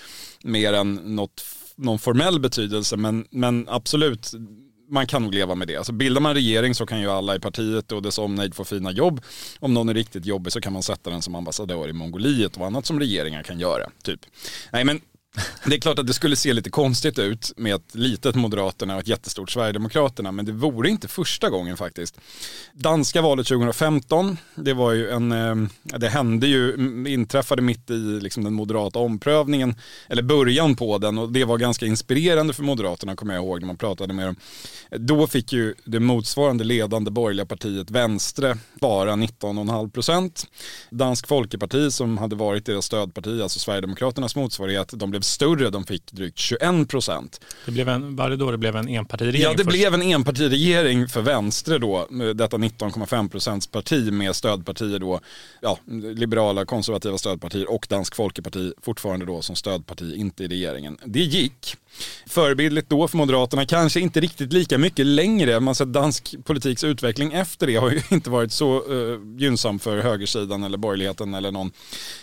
mer 0.45 0.73
än 0.73 0.95
något, 0.95 1.45
någon 1.77 1.99
formell 1.99 2.41
betydelse, 2.41 2.97
men, 2.97 3.27
men 3.31 3.67
absolut 3.69 4.33
man 4.91 5.07
kan 5.07 5.23
nog 5.23 5.35
leva 5.35 5.55
med 5.55 5.69
det. 5.69 5.77
Alltså 5.77 5.93
bildar 5.93 6.21
man 6.21 6.35
regering 6.35 6.75
så 6.75 6.87
kan 6.87 7.01
ju 7.01 7.11
alla 7.11 7.37
i 7.37 7.41
partiet 7.41 7.93
och 7.93 8.03
dess 8.03 8.19
omnejd 8.19 8.55
få 8.55 8.65
fina 8.65 8.93
jobb. 8.93 9.21
Om 9.61 9.75
någon 9.75 9.89
är 9.89 9.95
riktigt 9.95 10.27
jobbig 10.27 10.53
så 10.53 10.61
kan 10.61 10.73
man 10.73 10.83
sätta 10.83 11.11
den 11.11 11.23
som 11.23 11.35
ambassadör 11.35 11.89
i 11.89 11.93
Mongoliet 11.93 12.57
och 12.57 12.67
annat 12.67 12.87
som 12.87 12.99
regeringar 12.99 13.43
kan 13.43 13.61
göra. 13.61 13.91
Typ. 14.03 14.21
Nej 14.73 14.85
men 14.85 15.01
det 15.65 15.77
är 15.77 15.81
klart 15.81 15.99
att 15.99 16.07
det 16.07 16.15
skulle 16.15 16.37
se 16.37 16.53
lite 16.53 16.71
konstigt 16.71 17.19
ut 17.19 17.53
med 17.57 17.75
ett 17.75 17.95
litet 17.95 18.35
Moderaterna 18.35 18.95
och 18.95 19.01
ett 19.01 19.09
jättestort 19.09 19.51
Sverigedemokraterna, 19.51 20.33
men 20.33 20.45
det 20.45 20.53
vore 20.53 20.91
inte 20.91 21.09
första 21.09 21.51
gången 21.51 21.77
faktiskt. 21.77 22.21
Danska 22.73 23.23
valet 23.23 23.47
2015, 23.47 24.37
det 24.55 24.75
var 24.75 24.93
ju 24.93 25.11
en, 25.11 25.33
eh, 25.33 25.55
det 25.99 26.09
hände 26.09 26.47
ju, 26.47 26.75
inträffade 27.09 27.63
mitt 27.63 27.91
i 27.91 27.95
liksom 27.95 28.45
den 28.45 28.55
moderata 28.55 28.99
omprövningen, 28.99 29.75
eller 30.09 30.23
början 30.23 30.77
på 30.77 30.99
den 30.99 31.19
och 31.19 31.33
det 31.33 31.45
var 31.45 31.59
ganska 31.59 31.87
inspirerande 31.87 32.53
för 32.53 32.63
Moderaterna 32.63 33.17
kommer 33.17 33.35
jag 33.35 33.45
ihåg 33.45 33.61
när 33.61 33.67
man 33.67 33.77
pratade 33.77 34.15
med 34.15 34.27
dem. 34.27 34.37
Då 34.91 35.27
fick 35.27 35.53
ju 35.53 35.75
det 35.85 36.01
motsvarande 36.01 36.65
ledande 36.65 37.11
borgerliga 37.11 37.47
partiet 37.47 37.91
Vänstre 37.91 38.59
bara 38.81 39.13
19,5 39.13 39.91
procent. 39.91 40.47
Dansk 40.91 41.27
Folkeparti 41.27 41.93
som 41.93 42.19
hade 42.19 42.37
varit 42.37 42.67
deras 42.67 42.85
stödparti, 42.85 43.43
alltså 43.43 43.59
Sverigedemokraternas 43.59 44.37
motsvarighet, 44.37 44.93
de 44.93 45.11
blev 45.11 45.20
större, 45.29 45.70
de 45.70 45.85
fick 45.85 46.13
drygt 46.13 46.39
21 46.39 46.89
procent. 46.89 47.41
Det 47.67 47.73
blev 47.73 47.89
en, 47.89 48.17
var 48.17 48.31
det 48.31 48.37
då 48.37 48.51
det 48.51 48.58
blev 48.58 48.77
en 48.77 48.89
enpartiregering? 48.89 49.43
Ja, 49.43 49.51
det 49.51 49.65
först? 49.65 49.69
blev 49.69 49.94
en 49.94 50.03
enpartiregering 50.03 51.08
för 51.08 51.20
Vänstre 51.20 51.79
då, 51.79 52.08
detta 52.35 52.56
19,5 52.56 53.29
procents 53.29 53.67
parti 53.67 54.13
med 54.13 54.37
stödpartier 54.37 54.99
då, 54.99 55.20
ja, 55.61 55.79
liberala 56.15 56.65
konservativa 56.65 57.19
stödpartier 57.19 57.70
och 57.70 57.87
Dansk 57.89 58.15
Folkeparti 58.15 58.73
fortfarande 58.82 59.27
då 59.27 59.43
som 59.43 59.56
stödparti, 59.56 60.15
inte 60.17 60.44
i 60.44 60.49
regeringen. 60.49 60.99
Det 61.05 61.20
gick. 61.20 61.77
Förebildligt 62.27 62.91
då 62.91 63.09
för 63.09 63.17
Moderaterna, 63.17 63.67
kanske 63.67 64.01
inte 64.01 64.21
riktigt 64.21 64.53
lika 64.53 64.79
mycket 64.79 65.07
längre. 65.07 65.61
Man 65.61 65.75
sett 65.75 65.93
dansk 65.93 66.35
politiks 66.45 66.85
utveckling 66.85 67.33
efter 67.33 67.67
det 67.67 67.77
har 67.77 67.91
ju 67.91 68.03
inte 68.11 68.31
varit 68.31 68.53
så 68.53 68.93
uh, 68.93 69.19
gynnsam 69.39 69.79
för 69.79 69.99
högersidan 69.99 70.63
eller 70.63 70.79
borgerligheten 70.79 71.35
eller 71.35 71.53
någon, 71.53 71.73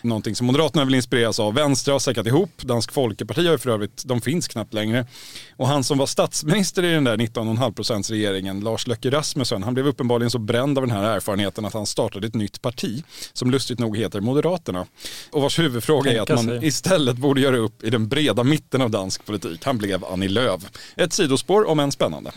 någonting 0.02 0.36
som 0.36 0.48
Moderaterna 0.48 0.86
vill 0.86 0.96
inspireras 0.96 1.40
av. 1.40 1.54
Vänster 1.54 1.92
har 1.92 2.00
säkrat 2.00 2.28
ihop, 2.28 2.62
Dansk 2.62 2.92
Folkeparti 2.92 3.46
har 3.46 3.52
ju 3.52 3.58
för 3.58 3.70
övrigt, 3.70 4.04
de 4.06 4.22
finns 4.22 4.48
knappt 4.48 4.74
längre. 4.74 5.08
Och 5.58 5.68
han 5.68 5.84
som 5.84 5.98
var 5.98 6.06
statsminister 6.06 6.84
i 6.84 6.94
den 6.94 7.04
där 7.04 7.18
19,5 7.18 7.74
procents 7.74 8.10
regeringen, 8.10 8.60
Lars 8.60 8.88
Löcke 8.88 9.10
Rasmussen, 9.10 9.64
han 9.64 9.74
blev 9.74 9.88
uppenbarligen 9.88 10.32
så 10.32 10.40
bränd 10.40 10.78
av 10.78 10.88
den 10.88 10.98
här 10.98 11.16
erfarenheten 11.16 11.66
att 11.66 11.74
han 11.74 11.86
startade 11.86 12.28
ett 12.28 12.36
nytt 12.36 12.62
parti 12.62 13.04
som 13.34 13.52
lustigt 13.52 13.80
nog 13.80 13.98
heter 13.98 14.22
Moderaterna. 14.22 14.86
Och 15.32 15.42
vars 15.42 15.60
huvudfråga 15.60 16.04
Tänka 16.04 16.34
är 16.34 16.38
att 16.38 16.46
man 16.46 16.60
sig. 16.60 16.68
istället 16.68 17.18
borde 17.18 17.42
göra 17.42 17.58
upp 17.58 17.84
i 17.84 17.90
den 17.90 18.08
breda 18.08 18.44
mitten 18.44 18.82
av 18.82 18.90
dansk 18.90 19.26
politik. 19.26 19.55
Han 19.64 19.78
blev 19.78 20.06
Annie 20.06 20.28
Lööf. 20.28 20.62
Ett 20.96 21.14
sidospår 21.14 21.68
om 21.68 21.80
än 21.80 21.92
spännande. 21.92 22.32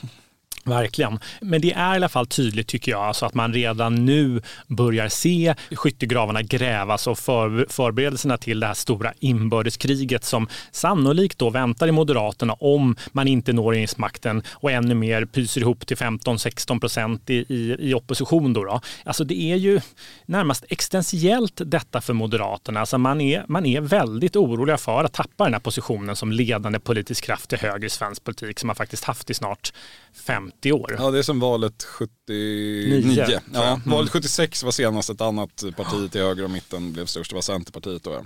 Verkligen. 0.69 1.19
Men 1.41 1.61
det 1.61 1.73
är 1.73 1.93
i 1.93 1.97
alla 1.97 2.09
fall 2.09 2.27
tydligt 2.27 2.67
tycker 2.67 2.93
jag, 2.93 3.01
alltså 3.01 3.27
att 3.27 3.35
man 3.35 3.53
redan 3.53 4.05
nu 4.05 4.43
börjar 4.67 5.09
se 5.09 5.55
skyttegravarna 5.71 6.43
grävas 6.43 7.07
och 7.07 7.19
för, 7.19 7.67
förberedelserna 7.69 8.39
till 8.39 8.61
det 8.61 8.67
här 8.67 8.75
stora 8.75 9.13
inbördeskriget 9.19 10.25
som 10.25 10.49
sannolikt 10.71 11.39
då 11.39 11.51
väntar 11.51 11.89
i 11.89 11.93
Moderaterna 11.93 12.53
om 12.53 12.97
man 13.13 13.29
inte 13.29 13.53
når 13.53 13.71
regeringsmakten 13.71 14.43
och 14.51 14.71
ännu 14.73 14.95
mer 14.95 15.25
pyser 15.25 15.61
ihop 15.61 15.87
till 15.87 15.97
15-16 15.97 16.81
procent 16.81 17.31
i, 17.31 17.35
i, 17.35 17.77
i, 17.79 17.95
opposition. 17.95 18.53
Då, 18.53 18.65
då 18.65 18.81
Alltså 19.05 19.25
det 19.25 19.43
är 19.43 19.57
ju 19.57 19.81
närmast 20.27 20.65
existentiellt 20.69 21.61
detta 21.65 22.01
för 22.01 22.13
Moderaterna. 22.13 22.81
Alltså 22.81 22.99
man, 22.99 23.21
är, 23.21 23.45
man 23.49 23.67
är 23.67 23.81
väldigt 23.81 24.37
oroliga 24.37 24.77
för 24.77 25.05
att 25.05 25.13
tappa 25.13 25.45
den 25.45 25.53
här 25.53 25.61
positionen 25.61 26.17
som 26.17 26.33
ledande 26.33 26.79
politisk 26.79 27.25
kraft 27.25 27.49
till 27.49 27.59
höger 27.59 27.87
i 27.87 27.91
svensk 27.91 28.25
politik 28.25 28.59
som 28.59 28.67
man 28.67 28.77
faktiskt 28.77 29.05
haft 29.05 29.31
i 29.31 29.35
snart 29.35 29.73
50 30.27 30.58
år. 30.67 30.97
Ja, 30.99 31.11
det 31.11 31.19
är 31.19 31.23
som 31.23 31.41
valet 31.41 31.83
79. 31.83 33.07
Nio, 33.07 33.41
ja, 33.55 33.67
mm. 33.69 33.81
Valet 33.91 34.11
76 34.11 34.62
var 34.62 34.71
senast 34.71 35.11
ett 35.11 35.21
annat 35.21 35.65
parti 35.77 36.12
till 36.12 36.21
höger 36.21 36.45
och 36.45 36.50
mitten 36.50 36.93
blev 36.93 37.07
störst, 37.07 37.31
det 37.31 37.35
var 37.35 37.43
Centerpartiet 37.43 38.03
då. 38.03 38.25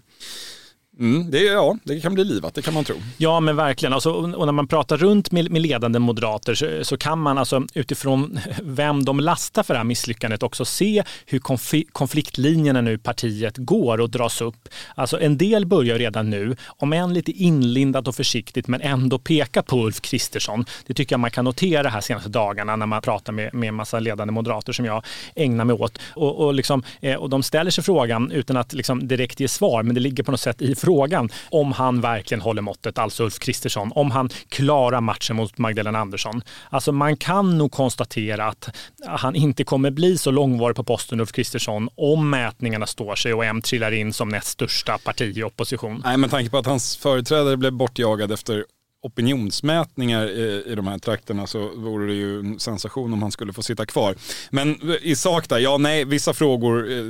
Mm, 0.98 1.30
det, 1.30 1.42
ja, 1.42 1.76
det 1.84 2.00
kan 2.00 2.14
bli 2.14 2.24
livat, 2.24 2.54
det 2.54 2.62
kan 2.62 2.74
man 2.74 2.84
tro. 2.84 2.96
Ja, 3.16 3.40
men 3.40 3.56
verkligen. 3.56 3.92
Alltså, 3.92 4.10
och 4.10 4.46
när 4.46 4.52
man 4.52 4.66
pratar 4.66 4.96
runt 4.96 5.32
med, 5.32 5.50
med 5.50 5.62
ledande 5.62 5.98
moderater 5.98 6.54
så, 6.54 6.84
så, 6.84 6.96
kan 6.96 7.18
man 7.18 7.38
alltså, 7.38 7.66
utifrån 7.74 8.38
vem 8.62 9.04
de 9.04 9.20
lastar 9.20 9.62
för 9.62 9.74
det 9.74 9.78
här 9.78 9.84
misslyckandet 9.84 10.42
också 10.42 10.64
se 10.64 11.02
hur 11.26 11.38
konf 11.38 11.74
konfliktlinjerna 11.92 12.80
nu 12.80 12.98
partiet 12.98 13.56
går 13.56 14.00
och 14.00 14.10
dras 14.10 14.40
upp. 14.40 14.68
Alltså, 14.94 15.20
en 15.20 15.38
del 15.38 15.66
börjar 15.66 15.98
redan 15.98 16.30
nu, 16.30 16.56
om 16.66 16.92
än 16.92 17.14
lite 17.14 17.32
inlindat 17.32 18.08
och 18.08 18.14
försiktigt, 18.14 18.68
men 18.68 18.80
ändå 18.80 19.18
peka 19.18 19.62
på 19.62 19.86
Ulf 19.86 20.00
Kristersson. 20.00 20.64
Det 20.86 20.94
tycker 20.94 21.12
jag 21.12 21.20
man 21.20 21.30
kan 21.30 21.44
notera 21.44 21.88
här 21.88 22.00
senaste 22.00 22.28
dagarna 22.28 22.76
när 22.76 22.86
man 22.86 23.02
pratar 23.02 23.32
med, 23.32 23.54
med 23.54 23.68
en 23.68 23.74
massa 23.74 24.00
ledande 24.00 24.32
moderater 24.32 24.72
som 24.72 24.84
jag 24.84 25.04
ägnar 25.34 25.64
mig 25.64 25.76
åt. 25.76 25.98
Och, 26.14 26.46
och, 26.46 26.54
liksom, 26.54 26.82
eh, 27.00 27.14
och 27.14 27.30
de 27.30 27.42
ställer 27.42 27.70
sig 27.70 27.84
frågan 27.84 28.30
utan 28.30 28.56
att 28.56 28.72
liksom 28.72 29.08
direkt 29.08 29.40
ge 29.40 29.48
svar, 29.48 29.82
men 29.82 29.94
det 29.94 30.00
ligger 30.00 30.22
på 30.22 30.30
något 30.30 30.40
sätt 30.40 30.62
i 30.62 30.74
frågan 30.84 31.28
om 31.50 31.72
han 31.72 32.00
verkligen 32.00 32.40
håller 32.40 32.62
måttet, 32.62 32.98
alltså 32.98 33.24
Ulf 33.24 33.38
Kristersson, 33.38 33.92
om 33.94 34.10
han 34.10 34.28
klarar 34.48 35.00
matchen 35.00 35.36
mot 35.36 35.58
Magdalena 35.58 35.98
Andersson. 35.98 36.42
Alltså 36.70 36.92
man 36.92 37.16
kan 37.16 37.58
nog 37.58 37.72
konstatera 37.72 38.44
att 38.44 38.76
han 39.06 39.34
inte 39.34 39.64
kommer 39.64 39.90
bli 39.90 40.18
så 40.18 40.30
långvarig 40.30 40.76
på 40.76 40.84
posten 40.84 41.20
Ulf 41.20 41.32
Kristersson 41.32 41.88
om 41.94 42.30
mätningarna 42.30 42.86
står 42.86 43.14
sig 43.16 43.34
och 43.34 43.44
M 43.44 43.62
trillar 43.62 43.92
in 43.92 44.12
som 44.12 44.28
näst 44.28 44.48
största 44.48 44.98
parti 44.98 45.38
i 45.38 45.42
opposition. 45.42 46.02
Nej, 46.04 46.16
med 46.16 46.30
tanke 46.30 46.50
på 46.50 46.58
att 46.58 46.66
hans 46.66 46.96
företrädare 46.96 47.56
blev 47.56 47.72
bortjagad 47.72 48.32
efter 48.32 48.64
opinionsmätningar 49.02 50.26
i, 50.30 50.64
i 50.66 50.74
de 50.74 50.86
här 50.86 50.98
trakterna 50.98 51.46
så 51.46 51.70
vore 51.76 52.06
det 52.06 52.14
ju 52.14 52.38
en 52.38 52.58
sensation 52.58 53.12
om 53.12 53.22
han 53.22 53.32
skulle 53.32 53.52
få 53.52 53.62
sitta 53.62 53.86
kvar. 53.86 54.14
Men 54.50 54.92
i 55.02 55.16
sak 55.16 55.48
där, 55.48 55.58
ja 55.58 55.78
nej, 55.78 56.04
vissa 56.04 56.34
frågor, 56.34 56.90
eh, 56.90 57.04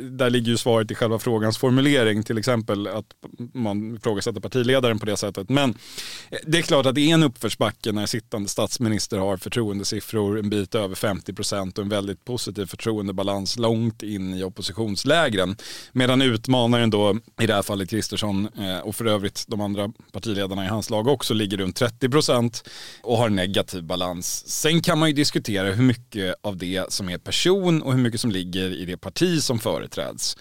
där 0.00 0.30
ligger 0.30 0.50
ju 0.50 0.56
svaret 0.56 0.90
i 0.90 0.94
själva 0.94 1.18
frågans 1.18 1.58
formulering, 1.58 2.22
till 2.22 2.38
exempel 2.38 2.86
att 2.86 3.06
man 3.52 3.96
ifrågasätter 3.96 4.40
partiledaren 4.40 4.98
på 4.98 5.06
det 5.06 5.16
sättet. 5.16 5.48
Men 5.48 5.70
eh, 6.30 6.38
det 6.46 6.58
är 6.58 6.62
klart 6.62 6.86
att 6.86 6.94
det 6.94 7.10
är 7.10 7.14
en 7.14 7.22
uppförsbacke 7.22 7.92
när 7.92 8.06
sittande 8.06 8.48
statsminister 8.48 9.18
har 9.18 9.36
förtroendesiffror 9.36 10.38
en 10.38 10.50
bit 10.50 10.74
över 10.74 10.94
50 10.94 11.32
procent 11.32 11.78
och 11.78 11.84
en 11.84 11.90
väldigt 11.90 12.24
positiv 12.24 12.66
förtroendebalans 12.66 13.58
långt 13.58 14.02
in 14.02 14.34
i 14.34 14.44
oppositionslägren. 14.44 15.56
Medan 15.92 16.22
utmanaren 16.22 16.90
då, 16.90 17.18
i 17.40 17.46
det 17.46 17.54
här 17.54 17.62
fallet 17.62 17.90
Kristersson 17.90 18.48
eh, 18.58 18.78
och 18.78 18.96
för 18.96 19.04
övrigt 19.04 19.44
de 19.48 19.60
andra 19.60 19.92
partiledarna 20.12 20.69
hans 20.70 20.90
lag 20.90 21.08
också 21.08 21.34
ligger 21.34 21.56
runt 21.56 21.80
30% 21.80 22.64
och 23.02 23.16
har 23.16 23.28
negativ 23.28 23.84
balans. 23.84 24.48
Sen 24.48 24.82
kan 24.82 24.98
man 24.98 25.08
ju 25.08 25.14
diskutera 25.14 25.72
hur 25.72 25.84
mycket 25.84 26.34
av 26.42 26.56
det 26.56 26.92
som 26.92 27.08
är 27.08 27.18
person 27.18 27.82
och 27.82 27.92
hur 27.92 28.00
mycket 28.00 28.20
som 28.20 28.30
ligger 28.30 28.70
i 28.70 28.84
det 28.84 28.96
parti 28.96 29.42
som 29.42 29.58
företräds. 29.58 30.36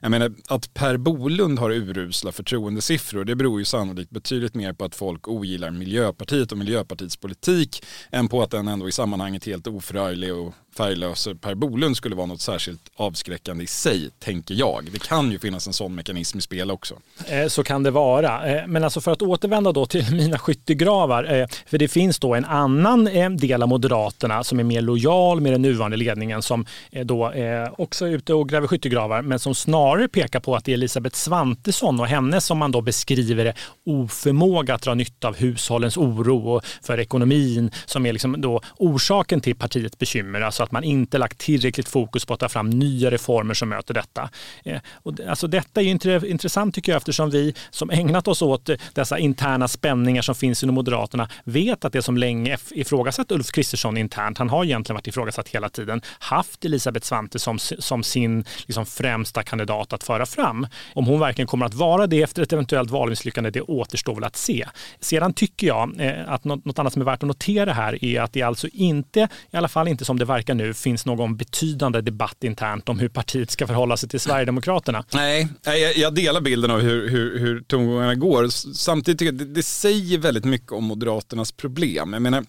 Jag 0.00 0.10
menar 0.10 0.32
att 0.48 0.74
Per 0.74 0.96
Bolund 0.96 1.58
har 1.58 1.70
urusla 1.70 2.32
förtroendesiffror 2.32 3.24
det 3.24 3.34
beror 3.34 3.58
ju 3.58 3.64
sannolikt 3.64 4.10
betydligt 4.10 4.54
mer 4.54 4.72
på 4.72 4.84
att 4.84 4.94
folk 4.94 5.28
ogillar 5.28 5.70
Miljöpartiet 5.70 6.52
och 6.52 6.58
Miljöpartiets 6.58 7.16
politik 7.16 7.84
än 8.10 8.28
på 8.28 8.42
att 8.42 8.50
den 8.50 8.68
ändå 8.68 8.88
i 8.88 8.92
sammanhanget 8.92 9.46
helt 9.46 9.66
oförarglig 9.66 10.34
och 10.34 10.54
färglös 10.76 11.28
Per 11.40 11.54
Bolund 11.54 11.96
skulle 11.96 12.14
vara 12.14 12.26
något 12.26 12.40
särskilt 12.40 12.80
avskräckande 12.96 13.64
i 13.64 13.66
sig, 13.66 14.10
tänker 14.18 14.54
jag. 14.54 14.88
Det 14.92 15.02
kan 15.02 15.30
ju 15.30 15.38
finnas 15.38 15.66
en 15.66 15.72
sån 15.72 15.94
mekanism 15.94 16.38
i 16.38 16.40
spel 16.40 16.70
också. 16.70 16.94
Eh, 17.26 17.46
så 17.46 17.62
kan 17.62 17.82
det 17.82 17.90
vara. 17.90 18.50
Eh, 18.50 18.66
men 18.66 18.84
alltså 18.84 19.00
för 19.00 19.10
att 19.10 19.22
återvända 19.22 19.72
då 19.72 19.86
till 19.86 20.04
mina 20.14 20.38
skyttegravar, 20.38 21.40
eh, 21.40 21.46
för 21.66 21.78
det 21.78 21.88
finns 21.88 22.18
då 22.18 22.34
en 22.34 22.44
annan 22.44 23.04
del 23.36 23.62
av 23.62 23.68
Moderaterna 23.68 24.44
som 24.44 24.60
är 24.60 24.64
mer 24.64 24.80
lojal 24.80 25.40
med 25.40 25.52
den 25.52 25.62
nuvarande 25.62 25.96
ledningen 25.96 26.42
som 26.42 26.66
då 27.04 27.32
också 27.78 28.06
är 28.06 28.10
ute 28.10 28.34
och 28.34 28.48
gräver 28.48 28.66
skyttegravar, 28.66 29.22
men 29.22 29.38
som 29.38 29.54
snarare 29.54 29.89
pekar 30.08 30.40
på 30.40 30.56
att 30.56 30.64
det 30.64 30.72
är 30.72 30.74
Elisabeth 30.74 31.16
Svantesson 31.16 32.00
och 32.00 32.06
hennes, 32.06 32.44
som 32.44 32.58
man 32.58 32.72
då 32.72 32.80
beskriver 32.80 33.44
det, 33.44 33.54
oförmåga 33.86 34.74
att 34.74 34.82
dra 34.82 34.94
nytta 34.94 35.28
av 35.28 35.36
hushållens 35.36 35.96
oro 35.96 36.60
för 36.82 37.00
ekonomin 37.00 37.70
som 37.86 38.06
är 38.06 38.12
liksom 38.12 38.40
då 38.40 38.60
orsaken 38.76 39.40
till 39.40 39.56
partiets 39.56 39.98
bekymmer. 39.98 40.40
Alltså 40.40 40.62
att 40.62 40.72
man 40.72 40.84
inte 40.84 41.18
lagt 41.18 41.38
tillräckligt 41.38 41.88
fokus 41.88 42.24
på 42.24 42.34
att 42.34 42.40
ta 42.40 42.48
fram 42.48 42.70
nya 42.70 43.10
reformer 43.10 43.54
som 43.54 43.68
möter 43.68 43.94
detta. 43.94 44.30
Eh, 44.64 44.80
och 44.94 45.20
alltså 45.28 45.46
detta 45.46 45.82
är 45.82 46.24
intressant 46.24 46.74
tycker 46.74 46.92
jag 46.92 46.96
eftersom 46.96 47.30
vi 47.30 47.54
som 47.70 47.90
ägnat 47.90 48.28
oss 48.28 48.42
åt 48.42 48.68
eh, 48.68 48.76
dessa 48.94 49.18
interna 49.18 49.68
spänningar 49.68 50.22
som 50.22 50.34
finns 50.34 50.62
inom 50.62 50.74
Moderaterna 50.74 51.28
vet 51.44 51.84
att 51.84 51.92
det 51.92 52.02
som 52.02 52.16
länge 52.16 52.58
ifrågasatt 52.70 53.32
Ulf 53.32 53.50
Kristersson 53.50 53.96
internt, 53.96 54.38
han 54.38 54.50
har 54.50 54.64
egentligen 54.64 54.94
varit 54.94 55.06
ifrågasatt 55.06 55.48
hela 55.48 55.68
tiden, 55.68 56.02
haft 56.18 56.64
Elisabeth 56.64 57.06
Svante 57.06 57.38
som, 57.38 57.58
som 57.58 58.02
sin 58.02 58.44
liksom 58.66 58.86
främsta 58.86 59.42
kandidat 59.42 59.79
att 59.80 60.04
föra 60.04 60.26
fram. 60.26 60.66
Om 60.94 61.06
hon 61.06 61.20
verkligen 61.20 61.46
kommer 61.46 61.66
att 61.66 61.74
vara 61.74 62.06
det 62.06 62.22
efter 62.22 62.42
ett 62.42 62.52
eventuellt 62.52 62.90
valmisslyckande, 62.90 63.50
det 63.50 63.60
återstår 63.60 64.14
väl 64.14 64.24
att 64.24 64.36
se. 64.36 64.66
Sedan 65.00 65.32
tycker 65.32 65.66
jag 65.66 66.00
eh, 66.00 66.32
att 66.32 66.44
något, 66.44 66.78
annat 66.78 66.92
som 66.92 67.02
är 67.02 67.06
värt 67.06 67.22
att 67.22 67.26
notera 67.26 67.72
här 67.72 68.04
är 68.04 68.20
att 68.20 68.32
det 68.32 68.42
alltså 68.42 68.68
inte, 68.72 69.28
i 69.50 69.56
alla 69.56 69.68
fall 69.68 69.88
inte 69.88 70.04
som 70.04 70.18
det 70.18 70.24
verkar 70.24 70.54
nu 70.54 70.74
finns 70.74 71.06
någon 71.06 71.36
betydande 71.36 72.00
debatt 72.00 72.44
internt 72.44 72.88
om 72.88 72.98
hur 72.98 73.08
partiet 73.08 73.50
ska 73.50 73.66
förhålla 73.66 73.96
sig 73.96 74.08
till 74.08 74.20
Sverigedemokraterna. 74.20 75.04
Nej, 75.14 75.48
jag, 75.96 76.14
delar 76.14 76.40
bilden 76.40 76.70
av 76.70 76.80
hur, 76.80 77.08
hur, 77.08 77.38
hur 77.38 77.60
tongångarna 77.60 78.14
går. 78.14 78.48
Samtidigt 78.74 79.18
tycker 79.18 79.32
jag 79.32 79.42
att 79.42 79.48
det, 79.48 79.54
det 79.54 79.62
säger 79.62 80.18
väldigt 80.18 80.44
mycket 80.44 80.72
om 80.72 80.84
Moderaternas 80.84 81.52
problem. 81.52 82.12
Jag 82.12 82.22
menar, 82.22 82.44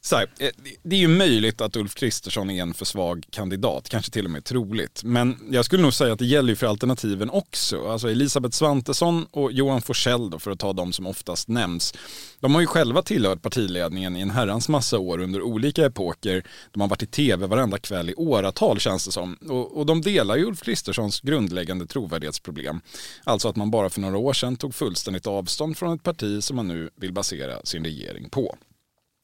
så 0.00 0.16
här, 0.16 0.26
eh, 0.38 0.50
det 0.82 0.96
är 0.96 1.00
ju 1.00 1.08
möjligt 1.08 1.60
att 1.60 1.76
Ulf 1.76 1.94
Kristersson 1.94 2.50
är 2.50 2.62
en 2.62 2.74
för 2.74 2.84
svag 2.84 3.24
kandidat, 3.30 3.88
kanske 3.88 4.12
till 4.12 4.24
och 4.24 4.30
med 4.30 4.44
troligt. 4.44 5.04
Men 5.04 5.36
jag 5.50 5.64
skulle 5.64 5.82
nog 5.82 5.94
säga 5.94 6.12
att 6.12 6.18
det 6.18 6.26
gäller 6.26 6.48
ju 6.48 6.56
för 6.56 6.66
alternativen 6.66 7.30
också. 7.30 7.88
Alltså 7.88 8.10
Elisabeth 8.10 8.56
Svantesson 8.56 9.26
och 9.30 9.52
Johan 9.52 9.82
Forsell 9.82 10.30
då, 10.30 10.38
för 10.38 10.50
att 10.50 10.58
ta 10.58 10.72
de 10.72 10.92
som 10.92 11.06
oftast 11.06 11.48
nämns. 11.48 11.94
De 12.40 12.54
har 12.54 12.60
ju 12.60 12.66
själva 12.66 13.02
tillhört 13.02 13.42
partiledningen 13.42 14.16
i 14.16 14.20
en 14.20 14.30
herrans 14.30 14.68
massa 14.68 14.98
år 14.98 15.20
under 15.20 15.42
olika 15.42 15.86
epoker. 15.86 16.42
De 16.72 16.80
har 16.80 16.88
varit 16.88 17.02
i 17.02 17.06
tv 17.06 17.46
varenda 17.46 17.78
kväll 17.78 18.10
i 18.10 18.14
åratal 18.14 18.80
känns 18.80 19.04
det 19.04 19.12
som. 19.12 19.34
Och, 19.34 19.78
och 19.78 19.86
de 19.86 20.00
delar 20.00 20.36
ju 20.36 20.44
Ulf 20.44 20.62
Kristerssons 20.62 21.20
grundläggande 21.20 21.86
trovärdighetsproblem. 21.86 22.80
Alltså 23.24 23.48
att 23.48 23.56
man 23.56 23.70
bara 23.70 23.90
för 23.90 24.00
några 24.00 24.18
år 24.18 24.32
sedan 24.32 24.56
tog 24.56 24.74
fullständigt 24.74 25.26
avstånd 25.26 25.76
från 25.76 25.94
ett 25.94 26.02
parti 26.02 26.44
som 26.44 26.56
man 26.56 26.68
nu 26.68 26.90
vill 26.96 27.12
basera 27.12 27.60
sin 27.64 27.84
regering 27.84 28.30
på 28.30 28.56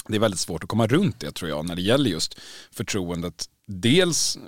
det 0.08 0.16
är 0.16 0.20
väldigt 0.20 0.40
svårt 0.40 0.62
att 0.62 0.68
komma 0.68 0.86
runt 0.86 1.20
det 1.20 1.32
tror 1.32 1.50
jag 1.50 1.66
när 1.66 1.76
det 1.76 1.82
gäller 1.82 2.10
just 2.10 2.40
förtroendet. 2.70 3.44
Dels 3.66 4.38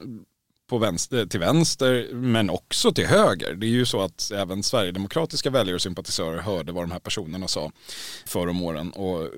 på 0.67 0.79
vänster, 0.79 1.27
till 1.27 1.41
vänster 1.41 2.09
men 2.13 2.51
också 2.51 2.93
till 2.93 3.07
höger. 3.07 3.55
Det 3.55 3.67
är 3.67 3.71
ju 3.71 3.87
så 3.87 4.01
att 4.01 4.31
även 4.31 4.63
sverigedemokratiska 4.63 5.51
väljare 5.51 5.75
och 5.75 5.83
sympatisörer 5.83 6.39
hörde 6.39 6.73
vad 6.73 6.83
de 6.83 6.91
här 6.91 6.99
personerna 6.99 7.49
sa 7.49 7.73
förr 8.27 8.49
om 8.49 8.63
åren 8.63 8.91
och 8.91 9.29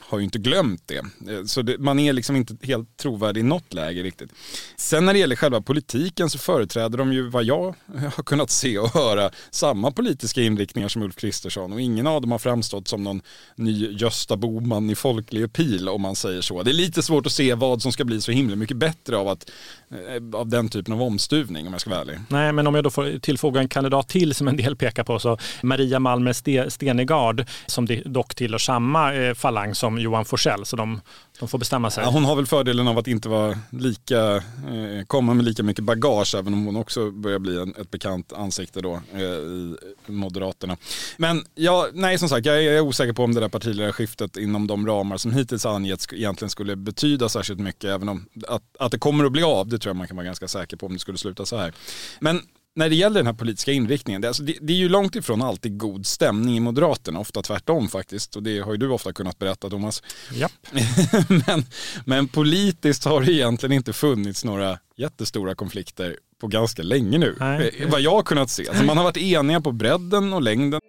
har 0.00 0.18
ju 0.18 0.24
inte 0.24 0.38
glömt 0.38 0.82
det. 0.86 0.98
Eh, 0.98 1.44
så 1.46 1.62
det, 1.62 1.78
man 1.78 1.98
är 1.98 2.12
liksom 2.12 2.36
inte 2.36 2.56
helt 2.62 2.96
trovärdig 2.96 3.40
i 3.40 3.44
något 3.44 3.74
läge 3.74 4.02
riktigt. 4.02 4.30
Sen 4.76 5.04
när 5.04 5.12
det 5.12 5.18
gäller 5.18 5.36
själva 5.36 5.60
politiken 5.60 6.30
så 6.30 6.38
företräder 6.38 6.98
de 6.98 7.12
ju 7.12 7.28
vad 7.28 7.44
jag 7.44 7.74
har 8.16 8.22
kunnat 8.22 8.50
se 8.50 8.78
och 8.78 8.94
höra 8.94 9.30
samma 9.50 9.90
politiska 9.90 10.42
inriktningar 10.42 10.88
som 10.88 11.02
Ulf 11.02 11.16
Kristersson 11.16 11.72
och 11.72 11.80
ingen 11.80 12.06
av 12.06 12.20
dem 12.20 12.32
har 12.32 12.38
framstått 12.38 12.88
som 12.88 13.04
någon 13.04 13.22
ny 13.56 13.92
Gösta 13.92 14.36
Boman 14.36 14.90
i 14.90 14.94
folklig 14.94 15.52
pil 15.52 15.88
om 15.88 16.02
man 16.02 16.16
säger 16.16 16.40
så. 16.40 16.62
Det 16.62 16.70
är 16.70 16.74
lite 16.74 17.02
svårt 17.02 17.26
att 17.26 17.32
se 17.32 17.54
vad 17.54 17.82
som 17.82 17.92
ska 17.92 18.04
bli 18.04 18.20
så 18.20 18.32
himla 18.32 18.56
mycket 18.56 18.76
bättre 18.76 19.16
av, 19.16 19.28
att, 19.28 19.50
eh, 19.90 20.38
av 20.40 20.48
den 20.48 20.67
den 20.68 20.82
typen 20.82 20.94
av 20.94 21.02
omstuvning 21.02 21.66
om 21.66 21.72
jag 21.72 21.80
ska 21.80 21.90
vara 21.90 22.00
ärlig. 22.00 22.18
Nej, 22.28 22.52
men 22.52 22.66
om 22.66 22.74
jag 22.74 22.84
då 22.84 22.90
får 22.90 23.18
tillfoga 23.18 23.60
en 23.60 23.68
kandidat 23.68 24.08
till 24.08 24.34
som 24.34 24.48
en 24.48 24.56
del 24.56 24.76
pekar 24.76 25.04
på, 25.04 25.18
så 25.18 25.38
Maria 25.62 25.98
Malmer 25.98 26.70
Stenegard, 26.70 27.46
som 27.66 27.88
dock 28.04 28.34
tillhör 28.34 28.58
samma 28.58 29.14
eh, 29.14 29.34
falang 29.34 29.74
som 29.74 29.98
Johan 29.98 30.24
Forsell, 30.24 30.64
så 30.64 30.76
de, 30.76 31.00
de 31.38 31.48
får 31.48 31.58
bestämma 31.58 31.90
sig. 31.90 32.04
Ja, 32.04 32.10
hon 32.10 32.24
har 32.24 32.36
väl 32.36 32.46
fördelen 32.46 32.88
av 32.88 32.98
att 32.98 33.06
inte 33.06 33.28
vara 33.28 33.58
lika, 33.70 34.36
eh, 34.36 35.04
komma 35.06 35.34
med 35.34 35.44
lika 35.44 35.62
mycket 35.62 35.84
bagage, 35.84 36.34
även 36.34 36.54
om 36.54 36.66
hon 36.66 36.76
också 36.76 37.10
börjar 37.10 37.38
bli 37.38 37.60
en, 37.60 37.74
ett 37.80 37.90
bekant 37.90 38.32
ansikte 38.32 38.80
då 38.80 39.00
eh, 39.14 39.20
i 39.20 39.76
Moderaterna. 40.06 40.76
Men 41.16 41.44
ja, 41.54 41.86
nej 41.92 42.18
som 42.18 42.28
sagt, 42.28 42.46
jag 42.46 42.64
är 42.64 42.80
osäker 42.80 43.12
på 43.12 43.24
om 43.24 43.34
det 43.34 43.40
där 43.40 43.48
partiledarskiftet 43.48 44.36
inom 44.36 44.66
de 44.66 44.86
ramar 44.86 45.16
som 45.16 45.32
hittills 45.32 45.66
angetts 45.66 46.12
egentligen 46.12 46.50
skulle 46.50 46.76
betyda 46.76 47.28
särskilt 47.28 47.60
mycket, 47.60 47.84
även 47.84 48.08
om 48.08 48.26
att, 48.48 48.62
att 48.78 48.92
det 48.92 48.98
kommer 48.98 49.24
att 49.24 49.32
bli 49.32 49.42
av, 49.42 49.68
det 49.68 49.78
tror 49.78 49.90
jag 49.90 49.96
man 49.96 50.06
kan 50.06 50.16
vara 50.16 50.26
ganska 50.26 50.48
säker 50.48 50.57
på 50.66 50.86
om 50.86 50.92
det 50.92 50.98
skulle 50.98 51.18
sluta 51.18 51.46
så 51.46 51.56
här. 51.56 51.72
Men 52.20 52.42
när 52.78 52.88
det 52.88 52.94
gäller 52.94 53.20
den 53.20 53.26
här 53.26 53.34
politiska 53.34 53.72
inriktningen, 53.72 54.20
det, 54.20 54.28
alltså 54.28 54.42
det, 54.42 54.54
det, 54.60 54.72
är 54.72 54.76
ju 54.76 54.88
långt 54.88 55.16
ifrån 55.16 55.42
alltid 55.42 55.78
god 55.78 56.06
stämning 56.06 56.56
i 56.56 56.60
Moderaterna, 56.60 57.20
ofta 57.20 57.42
tvärtom 57.42 57.88
faktiskt. 57.88 58.36
Och 58.36 58.42
det 58.42 58.60
har 58.60 58.72
ju 58.72 58.78
du 58.78 58.88
ofta 58.88 59.12
kunnat 59.12 59.38
berätta 59.38 59.70
Thomas. 59.70 60.02
Japp. 60.32 60.52
men, 61.46 61.64
men 62.04 62.28
politiskt 62.28 63.04
har 63.04 63.20
det 63.20 63.32
egentligen 63.32 63.72
inte 63.72 63.92
funnits 63.92 64.44
några 64.44 64.78
jättestora 64.96 65.54
konflikter 65.54 66.16
på 66.40 66.46
ganska 66.46 66.82
länge 66.82 67.18
nu. 67.18 67.36
Nej. 67.40 67.74
Eh, 67.78 67.90
vad 67.90 68.00
jag 68.00 68.10
har 68.10 68.22
kunnat 68.22 68.50
se. 68.50 68.68
Alltså 68.68 68.84
man 68.84 68.96
har 68.96 69.04
varit 69.04 69.16
eniga 69.16 69.60
på 69.60 69.72
bredden 69.72 70.32
och 70.32 70.42
längden. 70.42 70.80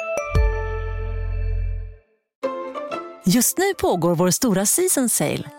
Just 3.25 3.57
nu 3.57 3.73
pågår 3.79 4.15
vår 4.15 4.31
stora 4.31 4.65
season 4.65 5.09
sale 5.09 5.58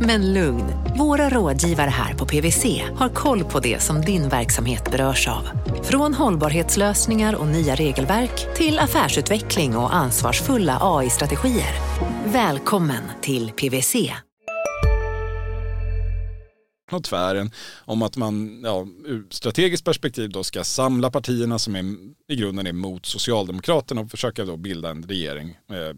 Men 0.00 0.32
lugn, 0.32 0.64
våra 0.98 1.28
rådgivare 1.28 1.90
här 1.90 2.14
på 2.14 2.26
PWC 2.26 2.64
har 2.96 3.08
koll 3.08 3.44
på 3.44 3.60
det 3.60 3.82
som 3.82 4.00
din 4.00 4.28
verksamhet 4.28 4.90
berörs 4.90 5.28
av. 5.28 5.48
Från 5.82 6.14
hållbarhetslösningar 6.14 7.34
och 7.34 7.46
nya 7.46 7.74
regelverk 7.74 8.56
till 8.56 8.78
affärsutveckling 8.78 9.76
och 9.76 9.94
ansvarsfulla 9.94 10.78
AI-strategier. 10.80 11.74
Välkommen 12.24 13.02
till 13.22 13.50
PWC. 13.50 14.12
och 16.92 17.04
tvären 17.04 17.50
om 17.84 18.02
att 18.02 18.16
man 18.16 18.60
ja, 18.64 18.86
ur 19.04 19.26
strategiskt 19.30 19.84
perspektiv 19.84 20.30
då 20.30 20.44
ska 20.44 20.64
samla 20.64 21.10
partierna 21.10 21.58
som 21.58 21.76
är, 21.76 21.84
i 22.28 22.36
grunden 22.36 22.66
är 22.66 22.72
mot 22.72 23.06
Socialdemokraterna 23.06 24.00
och 24.00 24.10
försöka 24.10 24.44
då 24.44 24.56
bilda 24.56 24.90
en 24.90 25.02
regering 25.02 25.48
eh, 25.70 25.96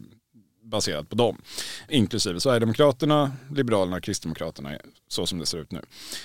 baserat 0.71 1.09
på 1.09 1.15
dem. 1.15 1.41
Inklusive 1.89 2.39
Sverigedemokraterna, 2.39 3.31
Liberalerna 3.55 3.97
och 3.97 4.03
Kristdemokraterna 4.03 4.71
så 5.07 5.25
som 5.25 5.39
det 5.39 5.45
ser 5.45 5.57
ut 5.57 5.71
nu. 5.71 5.81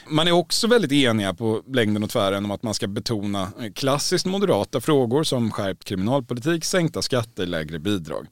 Man 0.08 0.28
är 0.28 0.32
också 0.32 0.66
väldigt 0.66 0.92
eniga 0.92 1.34
på 1.34 1.62
längden 1.66 2.02
och 2.02 2.10
tvären 2.10 2.44
om 2.44 2.50
att 2.50 2.62
man 2.62 2.74
ska 2.74 2.86
betona 2.86 3.52
klassiskt 3.74 4.26
moderata 4.26 4.80
frågor 4.80 5.24
som 5.24 5.50
skärpt 5.50 5.84
kriminalpolitik, 5.84 6.64
sänkta 6.64 7.02
skatter, 7.02 7.46
lägre 7.46 7.78
bidrag. 7.78 8.26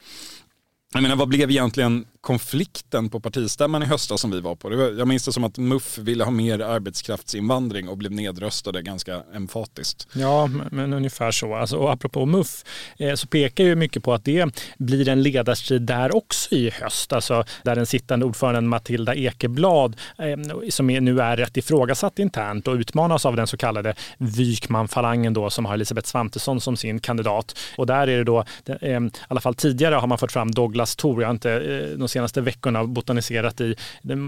Jag 0.93 1.03
menar, 1.03 1.17
vad 1.17 1.29
blev 1.29 1.51
egentligen 1.51 2.07
konflikten 2.25 3.11
på 3.11 3.21
partistämman 3.21 3.83
i 3.83 3.87
höstas 3.87 4.21
som 4.21 4.31
vi 4.31 4.41
var 4.41 4.55
på? 4.55 4.69
Var, 4.69 4.99
jag 4.99 5.09
minns 5.09 5.25
det 5.25 5.33
som 5.33 5.45
att 5.45 5.59
MUF 5.59 5.99
ville 5.99 6.25
ha 6.25 6.31
mer 6.31 6.59
arbetskraftsinvandring 6.59 7.89
och 7.89 7.99
blev 7.99 8.13
nedröstade 8.13 8.83
ganska 8.83 9.23
emfatiskt. 9.35 10.09
Ja, 10.13 10.47
men 10.47 10.93
ungefär 10.93 11.31
så. 11.31 11.55
Alltså, 11.55 11.77
och 11.77 11.93
apropå 11.93 12.27
MUF 12.27 12.65
eh, 12.99 13.15
så 13.15 13.27
pekar 13.27 13.65
ju 13.65 13.75
mycket 13.75 14.05
på 14.05 14.15
att 14.15 14.25
det 14.25 14.57
blir 14.79 15.09
en 15.09 15.23
ledarstrid 15.23 15.83
där 15.83 16.17
också 16.17 16.55
i 16.55 16.71
höst. 16.71 17.13
Alltså, 17.13 17.45
där 17.63 17.77
den 17.77 17.87
sittande 17.87 18.27
ordföranden 18.27 18.69
Matilda 18.69 19.15
Ekeblad, 19.15 19.97
eh, 20.19 20.69
som 20.71 20.91
är, 20.91 21.01
nu 21.01 21.21
är 21.21 21.37
rätt 21.37 21.57
ifrågasatt 21.57 22.19
internt 22.19 22.69
och 22.69 22.75
utmanas 22.75 23.27
av 23.27 23.37
den 23.37 23.47
så 23.47 23.57
kallade 23.57 23.95
Wykman-falangen 24.19 25.35
då, 25.35 25.51
som 25.51 25.65
har 25.65 25.75
Elisabeth 25.75 26.09
Svantesson 26.09 26.61
som 26.61 26.77
sin 26.77 27.01
kandidat. 27.01 27.59
Och 27.77 27.87
där 27.87 28.09
är 28.09 28.19
det 28.19 28.25
då, 28.25 28.45
eh, 28.67 29.01
i 29.01 29.11
alla 29.29 29.41
fall 29.41 29.55
tidigare 29.55 29.95
har 29.95 30.07
man 30.07 30.19
fört 30.19 30.33
fram 30.33 30.51
Douglas 30.51 30.97
Thor, 30.97 31.21
jag 31.21 31.29
har 31.29 31.35
inte 31.35 31.53
eh, 31.53 31.99
de 31.99 32.09
senaste 32.15 32.41
veckorna 32.41 32.85
botaniserat 32.85 33.61
i 33.61 33.77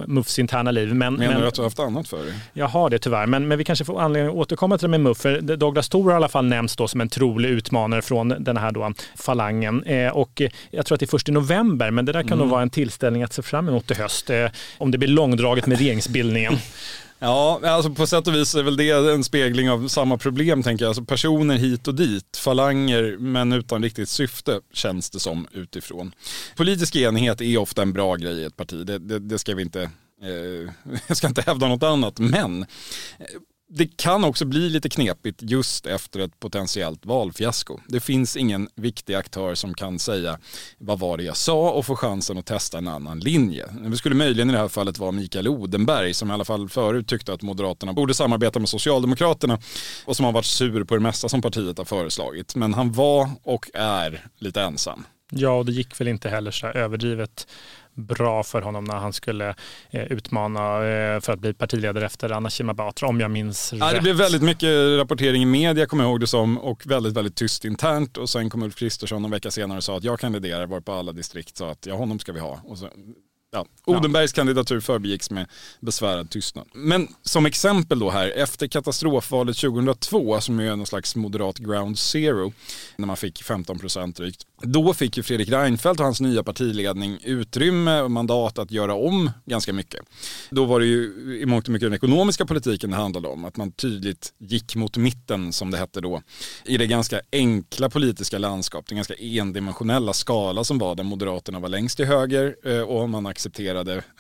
MUFs 0.07 0.39
interna 0.39 0.71
liv. 0.71 0.95
Men, 0.95 1.15
Menar 1.15 1.33
men, 1.33 1.43
du 1.43 1.49
att 1.49 1.55
du 1.55 1.61
har 1.61 1.67
haft 1.67 1.79
annat 1.79 2.09
för 2.09 2.25
dig? 2.25 2.35
Jag 2.53 2.69
har 2.69 2.91
det 2.91 2.99
tyvärr, 2.99 3.27
men, 3.27 3.49
men 3.49 3.59
vi 3.59 3.65
kanske 3.65 3.85
får 3.85 4.01
anledning 4.01 4.31
att 4.31 4.37
återkomma 4.37 4.79
till 4.79 4.85
det 4.85 4.99
med 4.99 5.01
MUF. 5.01 5.19
För 5.19 5.41
Douglas 5.41 5.89
Thor 5.89 6.05
har 6.05 6.13
i 6.13 6.15
alla 6.15 6.29
fall 6.29 6.45
nämnts 6.45 6.77
då 6.77 6.89
som 6.89 7.01
en 7.01 7.09
trolig 7.09 7.49
utmanare 7.49 8.03
från 8.03 8.29
den 8.29 8.57
här 8.57 8.73
då 8.73 8.93
falangen. 9.17 9.83
Eh, 9.83 10.09
och 10.09 10.43
jag 10.71 10.87
tror 10.87 10.97
att 10.97 11.01
det 11.01 11.05
är 11.05 11.09
först 11.09 11.29
i 11.29 11.33
november, 11.33 11.91
men 11.91 12.05
det 12.05 12.13
där 12.13 12.23
kan 12.23 12.33
mm. 12.33 12.39
nog 12.39 12.49
vara 12.49 12.63
en 12.63 12.71
tillställning 12.71 13.23
att 13.23 13.33
se 13.33 13.43
fram 13.43 13.69
emot 13.69 13.91
i 13.91 13.95
höst. 13.95 14.31
Eh, 14.31 14.47
om 14.79 14.91
det 14.91 14.99
blir 14.99 15.09
långdraget 15.09 15.67
med 15.67 15.79
regeringsbildningen. 15.79 16.57
Ja, 17.19 17.61
alltså 17.65 17.91
på 17.91 18.07
sätt 18.07 18.27
och 18.27 18.35
vis 18.35 18.55
är 18.55 18.63
väl 18.63 18.77
det 18.77 18.91
en 18.91 19.25
spegling 19.25 19.71
av 19.71 19.89
samma 19.89 20.19
problem 20.19 20.63
tänker 20.63 20.85
jag. 20.85 20.91
Alltså 20.91 21.05
personer 21.05 21.57
hit 21.57 21.89
och 21.89 21.95
dit, 21.95 22.37
falanger 22.37 23.17
men 23.19 23.53
utan 23.53 23.83
riktigt 23.83 24.09
syfte 24.09 24.61
känns 24.73 25.11
det 25.11 25.21
som 25.21 25.47
utifrån. 25.53 26.13
Politisk 26.57 26.97
enighet 26.97 27.41
är 27.41 27.59
ofta 27.59 27.83
en 27.83 27.93
bra 27.93 28.15
grej 28.15 28.35
i 28.35 28.45
ett 28.45 28.57
parti, 28.57 28.87
det, 28.87 28.99
det, 28.99 29.19
det 29.19 29.39
ska 29.39 29.55
vi 29.55 29.63
inte 29.63 29.83
eh, 30.23 30.73
jag 31.07 31.17
ska 31.17 31.27
inte 31.27 31.43
hävda 31.43 31.69
något 31.69 31.83
annat, 31.83 32.19
men 32.19 32.67
det 33.69 33.97
kan 33.97 34.25
också 34.25 34.45
bli 34.45 34.71
lite 34.71 34.89
knepigt 34.89 35.43
just 35.43 35.87
efter 35.87 36.21
ett 36.21 36.41
potentiellt 36.41 37.07
valfiasko. 37.07 37.81
Det 37.89 38.01
finns 38.01 38.37
ingen 38.37 38.69
viktig 38.75 39.15
aktör 39.15 39.55
som 39.55 39.75
kan 39.75 39.99
säga 39.99 40.39
vad 40.79 40.99
var 40.99 41.17
det 41.17 41.23
jag 41.23 41.37
sa 41.37 41.71
och 41.71 41.87
få 41.87 41.97
chansen 41.97 42.39
att 42.39 42.47
testa 42.47 42.79
en 42.79 42.89
annan 42.89 43.21
linje. 43.21 43.67
Det 43.91 43.97
skulle 43.97 44.15
möjligen 44.15 44.51
i 44.51 44.53
det 44.53 44.59
här 44.59 44.69
fallet 44.69 44.99
vara 44.99 45.13
Mikael 45.13 45.49
Odenberg 45.49 46.15
som 46.15 46.31
i 46.31 46.35
alla 46.35 46.45
fall 46.45 46.69
förut 46.69 47.09
tyckte 47.09 47.33
att 47.33 47.43
Moderaterna 47.43 47.93
borde 47.93 48.15
samarbeta 48.15 48.59
med 48.59 48.69
Socialdemokraterna 48.69 49.59
och 50.05 50.17
som 50.17 50.25
har 50.25 50.33
varit 50.33 50.47
sur 50.47 50.85
på 50.85 50.95
det 50.95 51.01
mesta 51.01 51.29
som 51.29 51.43
partiet 51.43 51.79
har 51.79 51.85
föreslagit. 51.85 52.55
Men 52.55 52.75
han 52.75 52.93
var 52.93 53.31
och 53.43 53.71
är 53.75 54.27
lite 54.39 54.63
ensam. 54.63 55.05
Ja, 55.31 55.51
och 55.51 55.67
det 55.67 55.73
gick 55.73 56.01
väl 56.01 56.09
inte 56.09 56.29
heller 56.29 56.51
så 56.51 56.67
överdrivet 56.67 57.47
bra 57.97 58.43
för 58.43 58.63
honom 58.63 58.85
när 58.85 58.97
han 58.97 59.13
skulle 59.13 59.55
eh, 59.91 60.05
utmana 60.05 60.85
eh, 60.85 61.21
för 61.21 61.33
att 61.33 61.39
bli 61.39 61.55
partiledare 61.55 62.07
efter 62.07 62.31
Anna 62.31 62.51
Kinberg 62.51 62.77
Batra, 62.77 63.09
om 63.09 63.21
jag 63.21 63.31
minns 63.31 63.73
ja, 63.73 63.87
rätt. 63.87 63.95
Det 63.95 64.01
blev 64.01 64.17
väldigt 64.17 64.43
mycket 64.43 64.99
rapportering 64.99 65.43
i 65.43 65.47
media, 65.47 65.87
kommer 65.87 66.05
jag 66.05 66.11
ihåg 66.11 66.21
det 66.21 66.27
som, 66.27 66.59
och 66.59 66.87
väldigt, 66.87 67.13
väldigt 67.13 67.37
tyst 67.37 67.65
internt. 67.65 68.17
Och 68.17 68.31
sen 68.31 68.51
kom 68.51 68.63
Ulf 68.63 68.77
Kristersson 68.77 69.25
en 69.25 69.31
vecka 69.31 69.51
senare 69.51 69.77
och 69.77 69.85
sa 69.85 69.97
att 69.97 70.05
jag 70.05 70.21
kandiderar, 70.21 70.67
var 70.67 70.81
på 70.81 70.93
alla 70.93 71.13
distrikt, 71.13 71.57
sa 71.57 71.71
att 71.71 71.87
ja, 71.87 71.95
honom 71.95 72.19
ska 72.19 72.33
vi 72.33 72.41
ha. 72.41 72.61
Och 72.65 72.79
så 72.79 72.89
Ja, 73.57 73.67
Odenbergs 73.85 74.33
kandidatur 74.33 74.81
förbegicks 74.81 75.31
med 75.31 75.47
besvärad 75.81 76.31
tystnad. 76.31 76.67
Men 76.75 77.09
som 77.23 77.47
exempel 77.47 77.99
då 77.99 78.11
här, 78.11 78.29
efter 78.37 78.67
katastrofvalet 78.67 79.57
2002, 79.57 80.41
som 80.41 80.61
är 80.61 80.77
någon 80.77 80.87
slags 80.87 81.17
moderat 81.17 81.59
ground 81.59 81.99
zero, 81.99 82.53
när 82.97 83.07
man 83.07 83.17
fick 83.17 83.43
15 83.43 83.79
procent 83.79 84.17
drygt, 84.17 84.47
då 84.63 84.95
fick 84.95 85.17
ju 85.17 85.23
Fredrik 85.23 85.49
Reinfeldt 85.49 86.01
och 86.01 86.05
hans 86.05 86.21
nya 86.21 86.43
partiledning 86.43 87.19
utrymme 87.25 88.01
och 88.01 88.11
mandat 88.11 88.59
att 88.59 88.71
göra 88.71 88.95
om 88.95 89.31
ganska 89.45 89.73
mycket. 89.73 90.01
Då 90.51 90.65
var 90.65 90.81
det 90.81 90.87
ju 90.87 91.39
i 91.43 91.47
mångt 91.47 91.67
och 91.67 91.73
mycket 91.73 91.87
den 91.87 91.95
ekonomiska 91.95 92.47
politiken 92.47 92.91
det 92.91 92.97
handlade 92.97 93.29
om, 93.29 93.45
att 93.45 93.57
man 93.57 93.73
tydligt 93.73 94.33
gick 94.39 94.77
mot 94.77 94.97
mitten 94.97 95.53
som 95.53 95.71
det 95.71 95.79
hette 95.79 96.01
då, 96.01 96.23
i 96.65 96.77
det 96.77 96.87
ganska 96.87 97.21
enkla 97.33 97.91
politiska 97.91 98.39
landskap, 98.39 98.87
den 98.89 98.97
ganska 98.97 99.15
endimensionella 99.15 100.13
skala 100.13 100.65
som 100.65 100.79
var 100.79 100.95
där 100.95 101.05
Moderaterna 101.05 101.61
var 101.61 101.69
längst 101.69 101.97
till 101.97 102.07
höger 102.07 102.57
eh, 102.65 102.81
och 102.81 103.09
man 103.09 103.27
accepterade 103.27 103.46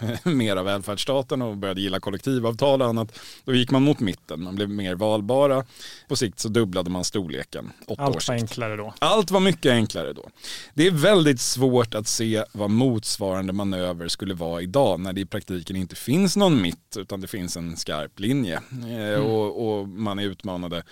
mer 0.24 0.56
av 0.56 0.64
välfärdsstaten 0.64 1.42
och 1.42 1.56
började 1.56 1.80
gilla 1.80 2.00
kollektivavtal 2.00 2.82
och 2.82 2.88
annat. 2.88 3.18
Då 3.44 3.54
gick 3.54 3.70
man 3.70 3.82
mot 3.82 4.00
mitten, 4.00 4.42
man 4.42 4.54
blev 4.54 4.70
mer 4.70 4.94
valbara. 4.94 5.64
På 6.08 6.16
sikt 6.16 6.38
så 6.38 6.48
dubblade 6.48 6.90
man 6.90 7.04
storleken. 7.04 7.72
Allt 7.98 8.28
var 8.28 8.34
enklare 8.34 8.76
då. 8.76 8.94
Allt 8.98 9.30
var 9.30 9.40
mycket 9.40 9.72
enklare 9.72 10.12
då. 10.12 10.28
Det 10.74 10.86
är 10.86 10.90
väldigt 10.90 11.40
svårt 11.40 11.94
att 11.94 12.08
se 12.08 12.44
vad 12.52 12.70
motsvarande 12.70 13.52
manöver 13.52 14.08
skulle 14.08 14.34
vara 14.34 14.62
idag 14.62 15.00
när 15.00 15.12
det 15.12 15.20
i 15.20 15.26
praktiken 15.26 15.76
inte 15.76 15.96
finns 15.96 16.36
någon 16.36 16.62
mitt 16.62 16.96
utan 16.96 17.20
det 17.20 17.26
finns 17.26 17.56
en 17.56 17.76
skarp 17.76 18.20
linje. 18.20 18.60
Eh, 18.70 19.14
mm. 19.14 19.24
Och, 19.24 19.78
och 19.80 19.88
man 19.88 20.18
är 20.18 20.22
utmanade 20.22 20.82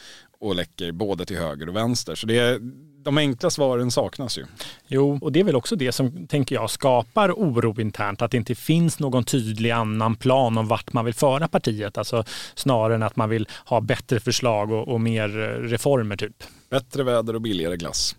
och 0.44 0.54
läcker 0.54 0.92
både 0.92 1.24
till 1.24 1.36
höger 1.36 1.68
och 1.68 1.76
vänster. 1.76 2.14
Så 2.14 2.26
det 2.26 2.38
är, 2.38 2.58
de 3.04 3.18
enkla 3.18 3.50
svaren 3.50 3.90
saknas 3.90 4.38
ju. 4.38 4.44
Jo, 4.86 5.18
och 5.22 5.32
det 5.32 5.40
är 5.40 5.44
väl 5.44 5.56
också 5.56 5.76
det 5.76 5.92
som, 5.92 6.26
tänker 6.26 6.54
jag, 6.54 6.70
skapar 6.70 7.32
oro 7.32 7.80
internt, 7.80 8.22
att 8.22 8.30
det 8.30 8.36
inte 8.36 8.54
finns 8.54 8.98
någon 8.98 9.24
tydlig 9.24 9.70
annan 9.70 10.16
plan 10.16 10.58
om 10.58 10.68
vart 10.68 10.92
man 10.92 11.04
vill 11.04 11.14
föra 11.14 11.48
partiet. 11.48 11.98
Alltså 11.98 12.24
snarare 12.54 12.94
än 12.94 13.02
att 13.02 13.16
man 13.16 13.28
vill 13.28 13.48
ha 13.66 13.80
bättre 13.80 14.20
förslag 14.20 14.72
och, 14.72 14.88
och 14.88 15.00
mer 15.00 15.28
reformer 15.68 16.16
typ. 16.16 16.42
Bättre 16.70 17.02
väder 17.02 17.34
och 17.34 17.42
billigare 17.42 17.76
glass. 17.76 18.16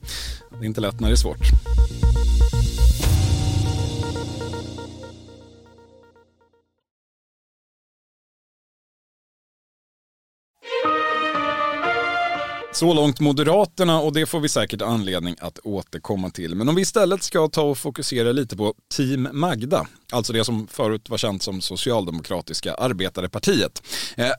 Det 0.49 0.65
är 0.65 0.67
inte 0.67 0.81
lätt 0.81 0.99
när 0.99 1.07
det 1.07 1.13
är 1.13 1.15
svårt. 1.15 1.45
Så 12.75 12.93
långt 12.93 13.19
Moderaterna 13.19 14.01
och 14.01 14.13
det 14.13 14.25
får 14.25 14.39
vi 14.39 14.49
säkert 14.49 14.81
anledning 14.81 15.35
att 15.39 15.59
återkomma 15.63 16.29
till. 16.29 16.55
Men 16.55 16.69
om 16.69 16.75
vi 16.75 16.81
istället 16.81 17.23
ska 17.23 17.47
ta 17.47 17.61
och 17.61 17.77
fokusera 17.77 18.31
lite 18.31 18.57
på 18.57 18.73
Team 18.95 19.27
Magda, 19.31 19.87
alltså 20.11 20.33
det 20.33 20.45
som 20.45 20.67
förut 20.67 21.09
var 21.09 21.17
känt 21.17 21.43
som 21.43 21.61
Socialdemokratiska 21.61 22.73
arbetarepartiet. 22.73 23.83
Eh, 24.17 24.31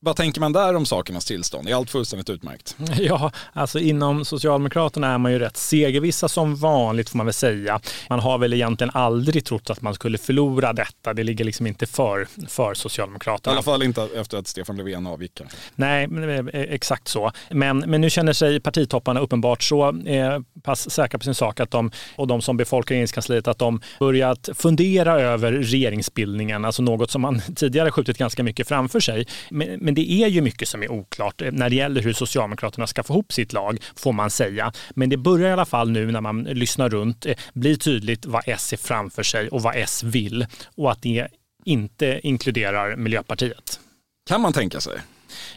Eh, 0.00 0.06
vad 0.06 0.16
tänker 0.16 0.40
man 0.40 0.52
där 0.52 0.76
om 0.76 0.86
sakernas 0.86 1.24
tillstånd? 1.24 1.68
Är 1.68 1.74
allt 1.74 1.90
fullständigt 1.90 2.30
utmärkt? 2.30 2.76
Ja, 3.00 3.32
alltså 3.52 3.78
inom 3.78 4.24
Socialdemokraterna 4.24 5.12
är 5.12 5.18
man 5.18 5.32
ju 5.32 5.38
rätt 5.38 5.56
segervissa 5.56 6.28
som 6.28 6.56
vanligt 6.56 7.10
får 7.10 7.16
man 7.16 7.26
väl 7.26 7.32
säga. 7.32 7.80
Man 8.08 8.20
har 8.20 8.38
väl 8.38 8.52
egentligen 8.52 8.90
aldrig 8.94 9.44
trott 9.44 9.70
att 9.70 9.82
man 9.82 9.94
skulle 9.94 10.18
förlora 10.18 10.72
detta. 10.72 11.14
Det 11.14 11.22
ligger 11.22 11.44
liksom 11.44 11.66
inte 11.66 11.86
för, 11.86 12.26
för 12.48 12.74
Socialdemokraterna. 12.74 13.52
I 13.52 13.56
alla 13.56 13.62
fall 13.62 13.82
inte 13.82 14.08
efter 14.16 14.38
att 14.38 14.46
Stefan 14.46 14.76
Löfven 14.76 15.06
avgick. 15.06 15.40
Nej, 15.74 16.08
eh, 16.52 16.60
exakt 16.60 17.08
så. 17.08 17.32
Men, 17.50 17.78
men 17.78 18.00
nu 18.00 18.10
känner 18.10 18.32
sig 18.32 18.60
partitopparna 18.60 19.20
uppenbart 19.20 19.62
så 19.62 19.88
eh, 20.06 20.38
pass 20.62 20.90
säkra 20.90 21.18
på 21.18 21.24
sin 21.24 21.34
sak 21.34 21.60
att 21.60 21.70
de, 21.70 21.90
och 22.16 22.26
de 22.26 22.42
som 22.42 22.56
befolkar 22.56 22.94
regeringskansliet, 22.94 23.48
att 23.48 23.58
de 23.58 23.80
börjat 23.98 24.48
fundera 24.54 25.20
över 25.20 25.52
regeringsbildningen, 25.52 26.64
alltså 26.64 26.82
något 26.82 27.10
som 27.10 27.22
man 27.22 27.40
tidigare 27.56 27.90
skjutit 27.90 28.18
ganska 28.18 28.42
mycket 28.42 28.68
framför 28.68 29.00
sig. 29.00 29.26
Men, 29.50 29.89
men 29.90 29.94
det 29.94 30.12
är 30.12 30.28
ju 30.28 30.40
mycket 30.40 30.68
som 30.68 30.82
är 30.82 30.90
oklart 30.90 31.42
eh, 31.42 31.52
när 31.52 31.70
det 31.70 31.76
gäller 31.76 32.02
hur 32.02 32.12
Socialdemokraterna 32.12 32.86
ska 32.86 33.02
få 33.02 33.12
ihop 33.12 33.32
sitt 33.32 33.52
lag, 33.52 33.78
får 33.96 34.12
man 34.12 34.30
säga. 34.30 34.72
Men 34.90 35.10
det 35.10 35.16
börjar 35.16 35.48
i 35.48 35.52
alla 35.52 35.66
fall 35.66 35.90
nu 35.90 36.12
när 36.12 36.20
man 36.20 36.42
lyssnar 36.42 36.88
runt 36.88 37.26
eh, 37.26 37.34
bli 37.52 37.78
tydligt 37.78 38.26
vad 38.26 38.42
S 38.46 38.66
ser 38.66 38.76
framför 38.76 39.22
sig 39.22 39.48
och 39.48 39.62
vad 39.62 39.76
S 39.76 40.02
vill 40.02 40.46
och 40.76 40.92
att 40.92 41.02
det 41.02 41.28
inte 41.64 42.20
inkluderar 42.22 42.96
Miljöpartiet. 42.96 43.80
Kan 44.28 44.40
man 44.40 44.52
tänka 44.52 44.80
sig? 44.80 44.98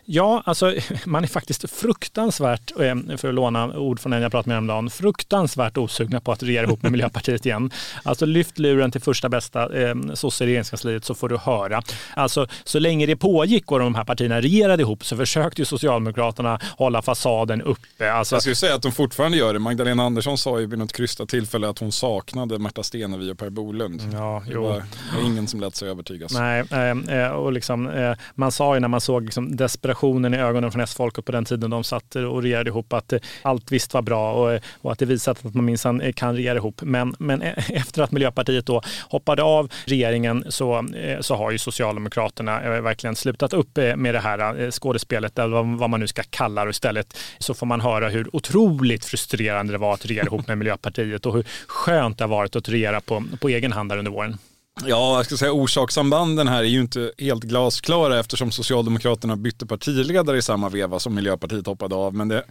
Ja, 0.06 0.44
alltså 0.46 0.76
man 1.06 1.24
är 1.24 1.28
faktiskt 1.28 1.70
fruktansvärt, 1.70 2.72
eh, 2.80 3.18
för 3.18 3.28
att 3.28 3.36
låna 3.36 3.78
ord 3.78 4.00
från 4.00 4.14
en 4.14 4.22
jag 4.22 4.32
pratade 4.32 4.48
med 4.48 4.56
häromdagen, 4.56 4.90
fruktansvärt 4.90 5.78
osugna 5.78 6.20
på 6.20 6.32
att 6.32 6.44
regera 6.44 6.64
ihop 6.64 6.84
med 6.84 6.92
Miljöpartiet 6.92 7.46
igen. 7.46 7.72
Alltså 8.04 8.26
lyft 8.26 8.60
luren 8.60 8.92
till 8.92 9.02
första 9.02 9.30
bästa 9.30 9.82
eh, 9.82 9.96
sosse 10.14 10.44
i 10.44 10.48
regeringskansliet 10.48 11.06
så 11.06 11.16
får 11.16 11.30
du 11.30 11.38
höra. 11.38 11.82
Alltså 12.16 12.48
så 12.64 12.80
länge 12.80 13.06
det 13.06 13.16
pågick 13.16 13.72
och 13.72 13.80
de 13.80 13.96
här 13.96 14.04
partierna 14.04 14.42
regerade 14.42 14.84
ihop 14.84 15.06
så 15.06 15.18
försökte 15.18 15.62
ju 15.62 15.66
Socialdemokraterna 15.66 16.60
hålla 16.78 17.02
fasaden 17.02 17.62
uppe. 17.62 18.14
Alltså, 18.14 18.36
jag 18.36 18.42
skulle 18.42 18.56
säga 18.56 18.76
att 18.76 18.82
de 18.82 18.92
fortfarande 18.92 19.38
gör 19.38 19.54
det. 19.54 19.60
Magdalena 19.60 20.04
Andersson 20.04 20.38
sa 20.38 20.60
ju 20.60 20.66
vid 20.66 20.80
något 20.80 20.94
krystat 20.94 21.30
tillfälle 21.30 21.70
att 21.70 21.80
hon 21.80 21.92
saknade 21.92 22.60
Märta 22.60 22.84
Stenevi 22.84 23.32
och 23.32 23.38
Per 23.38 23.50
Bolund. 23.50 24.02
Ja, 24.14 24.44
det 24.48 24.58
var, 24.58 24.84
var 25.16 25.26
ingen 25.26 25.48
som 25.48 25.60
lät 25.60 25.76
sig 25.76 25.90
övertygas. 25.90 26.34
Nej, 26.34 26.64
eh, 27.10 27.28
och 27.28 27.54
liksom, 27.54 27.90
eh, 27.90 28.14
man 28.36 28.52
sa 28.52 28.74
ju 28.74 28.80
när 28.80 28.88
man 28.88 29.02
såg 29.02 29.24
liksom 29.24 29.56
desperationen 29.64 30.34
i 30.34 30.38
ögonen 30.38 30.72
från 30.72 30.82
S-folket 30.82 31.26
på 31.26 31.32
den 31.32 31.46
tiden 31.46 31.70
de 31.70 31.84
satt 31.84 32.16
och 32.16 32.44
regerade 32.44 32.70
ihop 32.70 32.94
att 32.94 33.14
allt 33.42 33.72
visst 33.72 33.94
var 33.94 34.02
bra 34.02 34.34
och, 34.34 34.60
och 34.82 34.92
att 34.92 35.00
det 35.00 35.06
visat 35.06 35.46
att 35.46 35.54
man 35.54 35.66
minsann 35.66 36.14
kan 36.14 36.36
regera 36.36 36.58
ihop. 36.58 36.82
Men, 36.82 37.16
men 37.20 37.42
e, 37.42 37.64
efter 37.70 38.04
att 38.04 38.12
Miljöpartiet 38.12 38.66
då 38.66 38.82
hoppade 39.10 39.44
av 39.44 39.72
regeringen 39.86 40.46
så, 40.50 40.78
eh, 40.78 41.20
så 41.22 41.36
har 41.36 41.52
ju 41.52 41.58
Socialdemokraterna 41.58 42.62
eh, 42.62 42.82
verkligen 42.82 43.16
slutat 43.16 43.54
upp 43.54 43.78
eh, 43.78 43.96
med 43.96 44.14
det 44.16 44.20
här 44.20 44.72
skådespelet, 44.72 45.40
eller 45.40 45.78
vad 45.78 45.90
man 45.90 46.00
nu 46.00 46.08
ska 46.08 46.24
kalla 46.30 46.66
det. 46.66 46.70
Istället 46.72 47.18
så 47.38 47.54
får 47.54 47.66
man 47.66 47.82
höra 47.82 48.10
hur 48.10 48.36
otroligt 48.36 49.06
frustrerande 49.06 49.74
det 49.74 49.78
var 49.78 49.94
att 49.94 50.06
regera 50.06 50.26
ihop 50.26 50.48
med 50.48 50.58
Miljöpartiet 50.58 51.26
och 51.26 51.34
hur 51.34 51.46
skönt 51.68 52.18
det 52.18 52.24
har 52.24 52.30
varit 52.30 52.56
att 52.56 52.70
regera 52.70 53.02
på, 53.02 53.24
på 53.40 53.50
egen 53.50 53.72
hand 53.72 53.90
där 53.90 53.98
under 53.98 54.12
våren. 54.12 54.38
Ja, 54.82 55.16
jag 55.16 55.26
ska 55.26 55.38
säga 55.38 55.52
orsakssambanden 55.52 56.48
här 56.48 56.60
är 56.60 56.68
ju 56.68 56.82
inte 56.82 57.12
helt 57.18 57.44
glasklara 57.44 58.20
eftersom 58.20 58.52
Socialdemokraterna 58.52 59.36
bytte 59.36 59.66
partiledare 59.66 60.38
i 60.38 60.42
samma 60.42 60.70
veva 60.70 61.00
som 61.00 61.16
Miljöpartiet 61.16 61.66
hoppade 61.66 61.96
av. 61.96 62.16
Men 62.16 62.28
det 62.28 62.44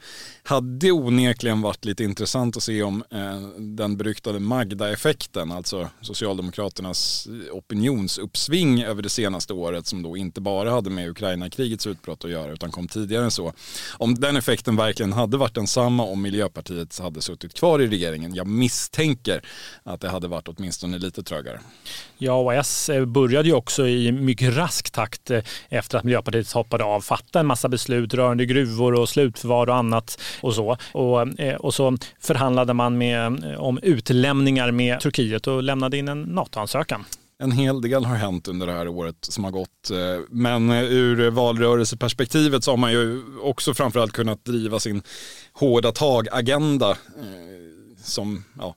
hade 0.43 0.93
onekligen 0.93 1.63
varit 1.63 1.85
lite 1.85 2.05
intressant 2.05 2.57
att 2.57 2.63
se 2.63 2.83
om 2.83 3.05
eh, 3.11 3.41
den 3.59 3.97
beryktade 3.97 4.39
Magda-effekten, 4.41 5.53
alltså 5.53 5.89
Socialdemokraternas 6.01 7.27
eh, 7.27 7.57
opinionsuppsving 7.57 8.83
över 8.83 9.03
det 9.03 9.09
senaste 9.09 9.53
året 9.53 9.87
som 9.87 10.03
då 10.03 10.17
inte 10.17 10.41
bara 10.41 10.71
hade 10.71 10.91
med 10.91 11.09
Ukraina-krigets 11.09 11.87
utbrott 11.87 12.25
att 12.25 12.31
göra 12.31 12.53
utan 12.53 12.71
kom 12.71 12.89
tidigare 12.89 13.25
än 13.25 13.31
så. 13.31 13.53
Om 13.99 14.15
den 14.15 14.37
effekten 14.37 14.77
verkligen 14.77 15.13
hade 15.13 15.37
varit 15.37 15.55
densamma 15.55 16.03
om 16.03 16.23
Miljöpartiet 16.23 16.99
hade 16.99 17.21
suttit 17.21 17.55
kvar 17.55 17.81
i 17.81 17.87
regeringen. 17.87 18.35
Jag 18.35 18.47
misstänker 18.47 19.43
att 19.83 20.01
det 20.01 20.09
hade 20.09 20.29
varit 20.29 20.49
åtminstone 20.49 20.99
lite 20.99 21.23
trögare. 21.23 21.61
Ja, 22.25 22.35
och 22.35 22.55
S 22.55 22.89
eh, 22.89 23.05
började 23.05 23.49
ju 23.49 23.55
också 23.55 23.87
i 23.87 24.13
mycket 24.13 24.57
rask 24.57 24.91
takt 24.91 25.31
eh, 25.31 25.43
efter 25.69 25.99
att 25.99 26.05
Miljöpartiet 26.05 26.53
hoppade 26.53 26.85
av 26.85 27.01
fatta 27.01 27.41
en 27.41 27.47
massa 27.47 27.69
beslut 27.69 28.15
rörande 28.15 28.47
gruvor 28.47 28.95
och 28.95 29.09
slutförvar 29.09 29.67
och 29.67 29.77
annat 29.77 30.21
och 30.41 30.55
så. 30.55 30.77
Och, 30.93 31.41
eh, 31.41 31.57
och 31.57 31.75
så 31.75 31.97
förhandlade 32.21 32.75
man 32.75 32.99
med, 32.99 33.45
om 33.59 33.79
utlämningar 33.83 34.71
med 34.71 35.01
Turkiet 35.01 35.47
och 35.47 35.63
lämnade 35.63 35.99
in 35.99 36.09
en 36.09 36.23
NATO-ansökan. 36.23 37.05
En 37.39 37.53
hel 37.53 37.81
del 37.81 38.05
har 38.05 38.17
hänt 38.17 38.49
under 38.49 38.67
det 38.67 38.73
här 38.73 38.89
året 38.89 39.17
som 39.21 39.45
har 39.45 39.51
gått. 39.51 39.91
Men 40.31 40.71
ur 40.71 41.31
valrörelseperspektivet 41.31 42.65
så 42.65 42.71
har 42.71 42.77
man 42.77 42.93
ju 42.93 43.23
också 43.43 43.75
framförallt 43.75 44.13
kunnat 44.13 44.45
driva 44.45 44.79
sin 44.79 45.03
hårda 45.53 45.93
tag-agenda 45.93 46.97
som 48.03 48.45
ja, 48.59 48.75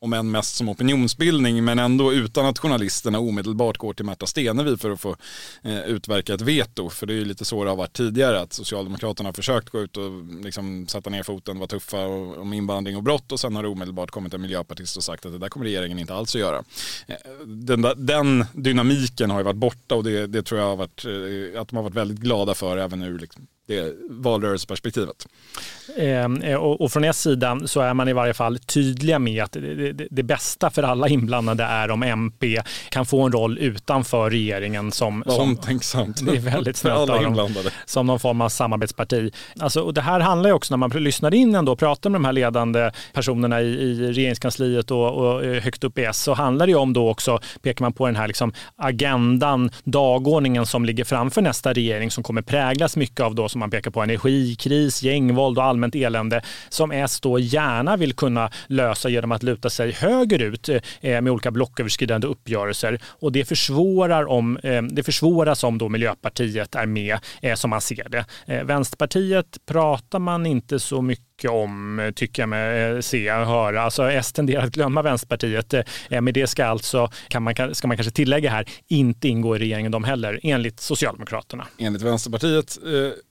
om 0.00 0.12
än 0.12 0.30
mest 0.30 0.56
som 0.56 0.68
opinionsbildning, 0.68 1.64
men 1.64 1.78
ändå 1.78 2.12
utan 2.12 2.46
att 2.46 2.58
journalisterna 2.58 3.18
omedelbart 3.18 3.78
går 3.78 3.94
till 3.94 4.04
Märta 4.04 4.26
Stenevi 4.26 4.76
för 4.76 4.90
att 4.90 5.00
få 5.00 5.16
eh, 5.62 5.80
utverka 5.80 6.34
ett 6.34 6.40
veto. 6.40 6.90
För 6.90 7.06
det 7.06 7.12
är 7.12 7.16
ju 7.16 7.24
lite 7.24 7.44
så 7.44 7.64
det 7.64 7.70
har 7.70 7.76
varit 7.76 7.92
tidigare, 7.92 8.40
att 8.40 8.52
Socialdemokraterna 8.52 9.28
har 9.28 9.32
försökt 9.32 9.68
gå 9.68 9.80
ut 9.80 9.96
och 9.96 10.24
liksom 10.44 10.86
sätta 10.86 11.10
ner 11.10 11.22
foten, 11.22 11.58
vara 11.58 11.68
tuffa 11.68 12.06
och, 12.06 12.38
om 12.38 12.52
invandring 12.52 12.96
och 12.96 13.02
brott 13.02 13.32
och 13.32 13.40
sen 13.40 13.56
har 13.56 13.62
det 13.62 13.68
omedelbart 13.68 14.10
kommit 14.10 14.34
en 14.34 14.40
miljöpartist 14.40 14.96
och 14.96 15.04
sagt 15.04 15.26
att 15.26 15.32
det 15.32 15.38
där 15.38 15.48
kommer 15.48 15.66
regeringen 15.66 15.98
inte 15.98 16.14
alls 16.14 16.34
att 16.34 16.40
göra. 16.40 16.64
Eh, 17.06 17.46
den, 17.46 17.86
den, 17.96 18.44
dynamiken 18.52 19.30
har 19.30 19.38
ju 19.38 19.44
varit 19.44 19.56
borta 19.56 19.94
och 19.94 20.04
det, 20.04 20.26
det 20.26 20.42
tror 20.42 20.60
jag 20.60 20.68
har 20.68 20.76
varit, 20.76 21.04
eh, 21.04 21.60
att 21.60 21.68
de 21.68 21.76
har 21.76 21.82
varit 21.82 21.94
väldigt 21.94 22.18
glada 22.18 22.54
för 22.54 22.76
även 22.76 23.02
ur 23.02 23.18
liksom, 23.18 23.46
det 23.68 23.94
valrörelseperspektivet. 24.08 25.26
Ehm, 25.96 26.42
eh, 26.42 26.56
och, 26.56 26.80
och 26.80 26.92
från 26.92 27.04
er 27.04 27.12
sida 27.12 27.60
så 27.64 27.80
är 27.80 27.94
man 27.94 28.08
i 28.08 28.12
varje 28.12 28.34
fall 28.34 28.58
tydliga 28.58 29.18
med 29.18 29.44
att 29.44 29.52
det, 29.52 29.92
det, 29.92 30.06
det, 30.10 30.22
bästa 30.22 30.70
för 30.70 30.82
alla 30.82 31.08
inblandade 31.08 31.64
är 31.64 31.90
om 31.90 32.02
MP 32.02 32.62
kan 32.88 33.06
få 33.06 33.22
en 33.22 33.32
roll 33.32 33.58
utanför 33.58 34.30
regeringen 34.30 34.92
som... 34.92 35.22
Vad 35.26 35.40
omtänksamt. 35.40 36.20
Det 36.26 36.36
är 36.36 36.40
väldigt 36.40 36.76
snällt 36.76 36.98
alla 36.98 37.22
inblandade. 37.22 37.70
Som 37.86 38.06
någon 38.06 38.20
form 38.20 38.40
av 38.40 38.48
samarbetsparti. 38.48 39.32
Alltså, 39.60 39.80
och 39.80 39.94
det 39.94 40.00
här 40.00 40.20
handlar 40.20 40.50
ju 40.50 40.54
också, 40.54 40.76
när 40.76 40.88
man 40.88 40.90
lyssnar 40.90 41.34
in 41.34 41.54
ändå 41.54 41.72
och 41.72 41.78
pratar 41.78 42.10
med 42.10 42.20
de 42.20 42.24
här 42.24 42.32
ledande 42.32 42.90
personerna 43.12 43.60
i, 43.60 43.66
i 43.66 44.12
regeringskansliet 44.12 44.90
och, 44.90 45.14
och 45.14 45.44
eh, 45.44 45.62
högt 45.62 45.84
upp 45.84 45.98
i 45.98 46.04
S, 46.04 46.22
så 46.22 46.34
handlar 46.34 46.66
det 46.66 46.70
ju 46.70 46.78
om 46.78 46.92
då 46.92 47.10
också, 47.10 47.40
pekar 47.62 47.84
man 47.84 47.92
på 47.92 48.06
den 48.06 48.16
här 48.16 48.28
liksom 48.28 48.52
agendan, 48.76 49.70
dagordningen 49.84 50.66
som 50.66 50.84
ligger 50.84 51.04
framför 51.04 51.42
nästa 51.42 51.72
regering 51.72 52.10
som 52.10 52.24
kommer 52.24 52.42
präglas 52.42 52.96
mycket 52.96 53.20
av 53.20 53.34
då 53.34 53.48
som 53.58 53.60
man 53.60 53.70
pekar 53.70 53.90
på 53.90 54.02
energikris, 54.02 55.02
gängvåld 55.02 55.58
och 55.58 55.64
allmänt 55.64 55.94
elände 55.94 56.42
som 56.68 56.90
S 56.92 57.20
då 57.20 57.38
gärna 57.38 57.96
vill 57.96 58.12
kunna 58.12 58.50
lösa 58.66 59.08
genom 59.08 59.32
att 59.32 59.42
luta 59.42 59.70
sig 59.70 59.92
högerut 59.92 60.68
eh, 60.68 60.78
med 61.00 61.28
olika 61.28 61.50
blocköverskridande 61.50 62.26
uppgörelser. 62.26 63.00
Och 63.04 63.32
det, 63.32 63.44
försvårar 63.44 64.28
om, 64.28 64.56
eh, 64.56 64.82
det 64.82 65.02
försvåras 65.02 65.64
om 65.64 65.78
då 65.78 65.88
Miljöpartiet 65.88 66.74
är 66.74 66.86
med 66.86 67.18
eh, 67.42 67.54
som 67.54 67.70
man 67.70 67.80
ser 67.80 68.08
det. 68.08 68.24
Vänsterpartiet 68.64 69.58
pratar 69.66 70.18
man 70.18 70.46
inte 70.46 70.78
så 70.78 71.02
mycket 71.02 71.50
om, 71.50 72.12
tycker 72.14 72.42
jag 72.42 72.48
mig 72.48 73.02
se 73.02 73.32
och 73.32 73.46
höra. 73.46 73.82
Alltså 73.82 74.10
S 74.10 74.32
tenderar 74.32 74.62
att 74.62 74.72
glömma 74.72 75.02
Vänsterpartiet. 75.02 75.74
Men 76.08 76.34
det 76.34 76.46
ska 76.46 76.64
alltså, 76.64 77.10
kan 77.28 77.42
man, 77.42 77.54
ska 77.74 77.88
man 77.88 77.96
kanske 77.96 78.12
tillägga 78.12 78.50
här, 78.50 78.64
inte 78.88 79.28
ingå 79.28 79.56
i 79.56 79.58
regeringen 79.58 79.92
de 79.92 80.04
heller, 80.04 80.40
enligt 80.42 80.80
Socialdemokraterna. 80.80 81.66
Enligt 81.78 82.02
Vänsterpartiet 82.02 82.78
eh 82.84 83.27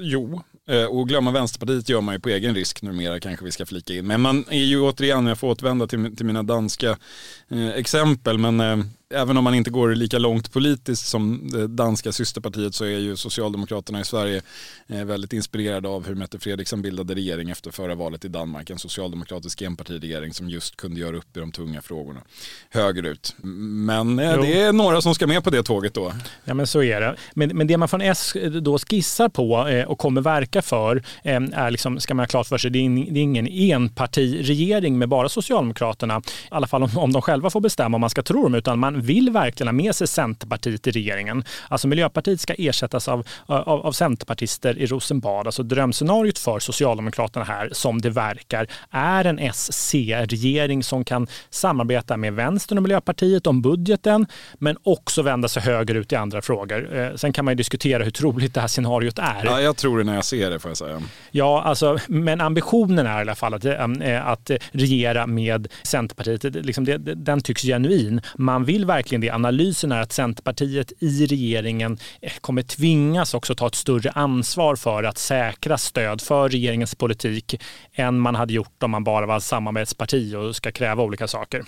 Jo, 0.00 0.42
eh, 0.68 0.84
och 0.84 1.08
glömma 1.08 1.30
Vänsterpartiet 1.30 1.88
gör 1.88 2.00
man 2.00 2.14
ju 2.14 2.20
på 2.20 2.28
egen 2.28 2.54
risk 2.54 2.82
numera 2.82 3.20
kanske 3.20 3.44
vi 3.44 3.50
ska 3.50 3.66
flika 3.66 3.94
in. 3.94 4.06
Men 4.06 4.20
man 4.20 4.44
är 4.50 4.64
ju 4.64 4.80
återigen, 4.80 5.26
jag 5.26 5.38
får 5.38 5.48
återvända 5.48 5.86
till, 5.86 6.16
till 6.16 6.26
mina 6.26 6.42
danska 6.42 6.96
eh, 7.48 7.68
exempel, 7.68 8.38
men 8.38 8.60
eh, 8.60 8.78
även 9.10 9.36
om 9.36 9.44
man 9.44 9.54
inte 9.54 9.70
går 9.70 9.94
lika 9.94 10.18
långt 10.18 10.52
politiskt 10.52 11.06
som 11.06 11.50
det 11.52 11.66
danska 11.66 12.12
systerpartiet 12.12 12.74
så 12.74 12.84
är 12.84 12.98
ju 12.98 13.16
Socialdemokraterna 13.16 14.00
i 14.00 14.04
Sverige 14.04 14.42
eh, 14.86 15.04
väldigt 15.04 15.32
inspirerade 15.32 15.88
av 15.88 16.06
hur 16.06 16.14
Mette 16.14 16.38
Fredriksson 16.38 16.82
bildade 16.82 17.14
regering 17.14 17.50
efter 17.50 17.70
förra 17.70 17.94
valet 17.94 18.24
i 18.24 18.28
Danmark. 18.28 18.70
En 18.70 18.78
socialdemokratisk 18.78 19.62
enpartiregering 19.62 20.34
som 20.34 20.48
just 20.48 20.76
kunde 20.76 21.00
göra 21.00 21.16
upp 21.16 21.36
i 21.36 21.40
de 21.40 21.52
tunga 21.52 21.82
frågorna 21.82 22.20
högerut. 22.70 23.34
Men 23.42 24.18
eh, 24.18 24.40
det 24.40 24.60
är 24.60 24.72
några 24.72 25.00
som 25.00 25.14
ska 25.14 25.26
med 25.26 25.44
på 25.44 25.50
det 25.50 25.62
tåget 25.62 25.94
då. 25.94 26.12
Ja 26.44 26.54
men 26.54 26.66
så 26.66 26.82
är 26.82 27.00
det. 27.00 27.16
Men, 27.34 27.56
men 27.56 27.66
det 27.66 27.76
man 27.76 27.88
från 27.88 28.00
S 28.00 28.32
då 28.62 28.78
skissar 28.78 29.28
på 29.28 29.68
eh, 29.68 29.84
och 29.84 29.98
kommer 29.98 30.20
verka 30.20 30.62
för 30.62 31.02
är 31.22 31.70
liksom, 31.70 32.00
ska 32.00 32.14
man 32.14 32.22
ha 32.22 32.28
klart 32.28 32.46
för 32.46 32.58
sig, 32.58 32.70
det 32.70 32.78
är, 32.78 33.12
det 33.12 33.20
är 33.20 33.22
ingen 33.22 33.46
enpartiregering 33.48 34.98
med 34.98 35.08
bara 35.08 35.28
Socialdemokraterna, 35.28 36.22
i 36.26 36.48
alla 36.48 36.66
fall 36.66 36.82
om, 36.82 36.98
om 36.98 37.12
de 37.12 37.22
själva 37.22 37.50
får 37.50 37.60
bestämma 37.60 37.96
om 37.96 38.00
man 38.00 38.10
ska 38.10 38.22
tro 38.22 38.42
dem, 38.42 38.54
utan 38.54 38.78
man 38.78 38.93
man 38.94 39.02
vill 39.02 39.30
verkligen 39.30 39.68
ha 39.68 39.72
med 39.72 39.94
sig 39.94 40.06
Centerpartiet 40.06 40.86
i 40.86 40.90
regeringen. 40.90 41.44
Alltså 41.68 41.88
Miljöpartiet 41.88 42.40
ska 42.40 42.54
ersättas 42.54 43.08
av, 43.08 43.26
av, 43.46 43.86
av 43.86 43.92
centerpartister 43.92 44.78
i 44.78 44.86
Rosenbad. 44.86 45.46
Alltså 45.46 45.62
drömscenariot 45.62 46.38
för 46.38 46.58
Socialdemokraterna 46.58 47.44
här, 47.44 47.68
som 47.72 48.00
det 48.00 48.10
verkar, 48.10 48.66
är 48.90 49.24
en 49.24 49.52
SC-regering 49.52 50.82
som 50.82 51.04
kan 51.04 51.26
samarbeta 51.50 52.16
med 52.16 52.32
Vänstern 52.34 52.78
och 52.78 52.82
Miljöpartiet 52.82 53.46
om 53.46 53.62
budgeten, 53.62 54.26
men 54.58 54.76
också 54.82 55.22
vända 55.22 55.48
sig 55.48 55.62
högerut 55.62 56.12
i 56.12 56.16
andra 56.16 56.42
frågor. 56.42 56.96
Eh, 56.96 57.14
sen 57.14 57.32
kan 57.32 57.44
man 57.44 57.52
ju 57.52 57.56
diskutera 57.56 58.04
hur 58.04 58.10
troligt 58.10 58.54
det 58.54 58.60
här 58.60 58.68
scenariot 58.68 59.18
är. 59.18 59.44
Ja, 59.44 59.60
jag 59.60 59.76
tror 59.76 59.98
det 59.98 60.04
när 60.04 60.14
jag 60.14 60.24
ser 60.24 60.50
det 60.50 60.58
får 60.58 60.70
jag 60.70 60.78
säga. 60.78 61.02
Ja, 61.30 61.62
alltså, 61.62 61.98
men 62.08 62.40
ambitionen 62.40 63.06
är 63.06 63.18
i 63.18 63.20
alla 63.20 63.34
fall 63.34 63.54
att, 63.54 63.64
äh, 63.64 64.28
att 64.28 64.50
regera 64.72 65.26
med 65.26 65.68
Centerpartiet. 65.82 66.44
Liksom 66.44 66.84
det, 66.84 66.98
den 66.98 67.40
tycks 67.40 67.62
genuin. 67.62 68.20
Man 68.36 68.64
vill 68.64 68.83
verkligen 68.84 69.20
det. 69.20 69.30
Analysen 69.30 69.92
är 69.92 70.00
att 70.00 70.12
Centerpartiet 70.12 70.92
i 71.00 71.26
regeringen 71.26 71.98
eh, 72.22 72.32
kommer 72.40 72.62
tvingas 72.62 73.34
också 73.34 73.54
ta 73.54 73.66
ett 73.66 73.74
större 73.74 74.10
ansvar 74.10 74.76
för 74.76 75.04
att 75.04 75.18
säkra 75.18 75.78
stöd 75.78 76.20
för 76.20 76.48
regeringens 76.48 76.94
politik 76.94 77.62
än 77.92 78.18
man 78.18 78.34
hade 78.34 78.52
gjort 78.52 78.82
om 78.82 78.90
man 78.90 79.04
bara 79.04 79.26
var 79.26 79.40
samarbetsparti 79.40 80.34
och 80.34 80.56
ska 80.56 80.72
kräva 80.72 81.02
olika 81.02 81.28
saker. 81.28 81.64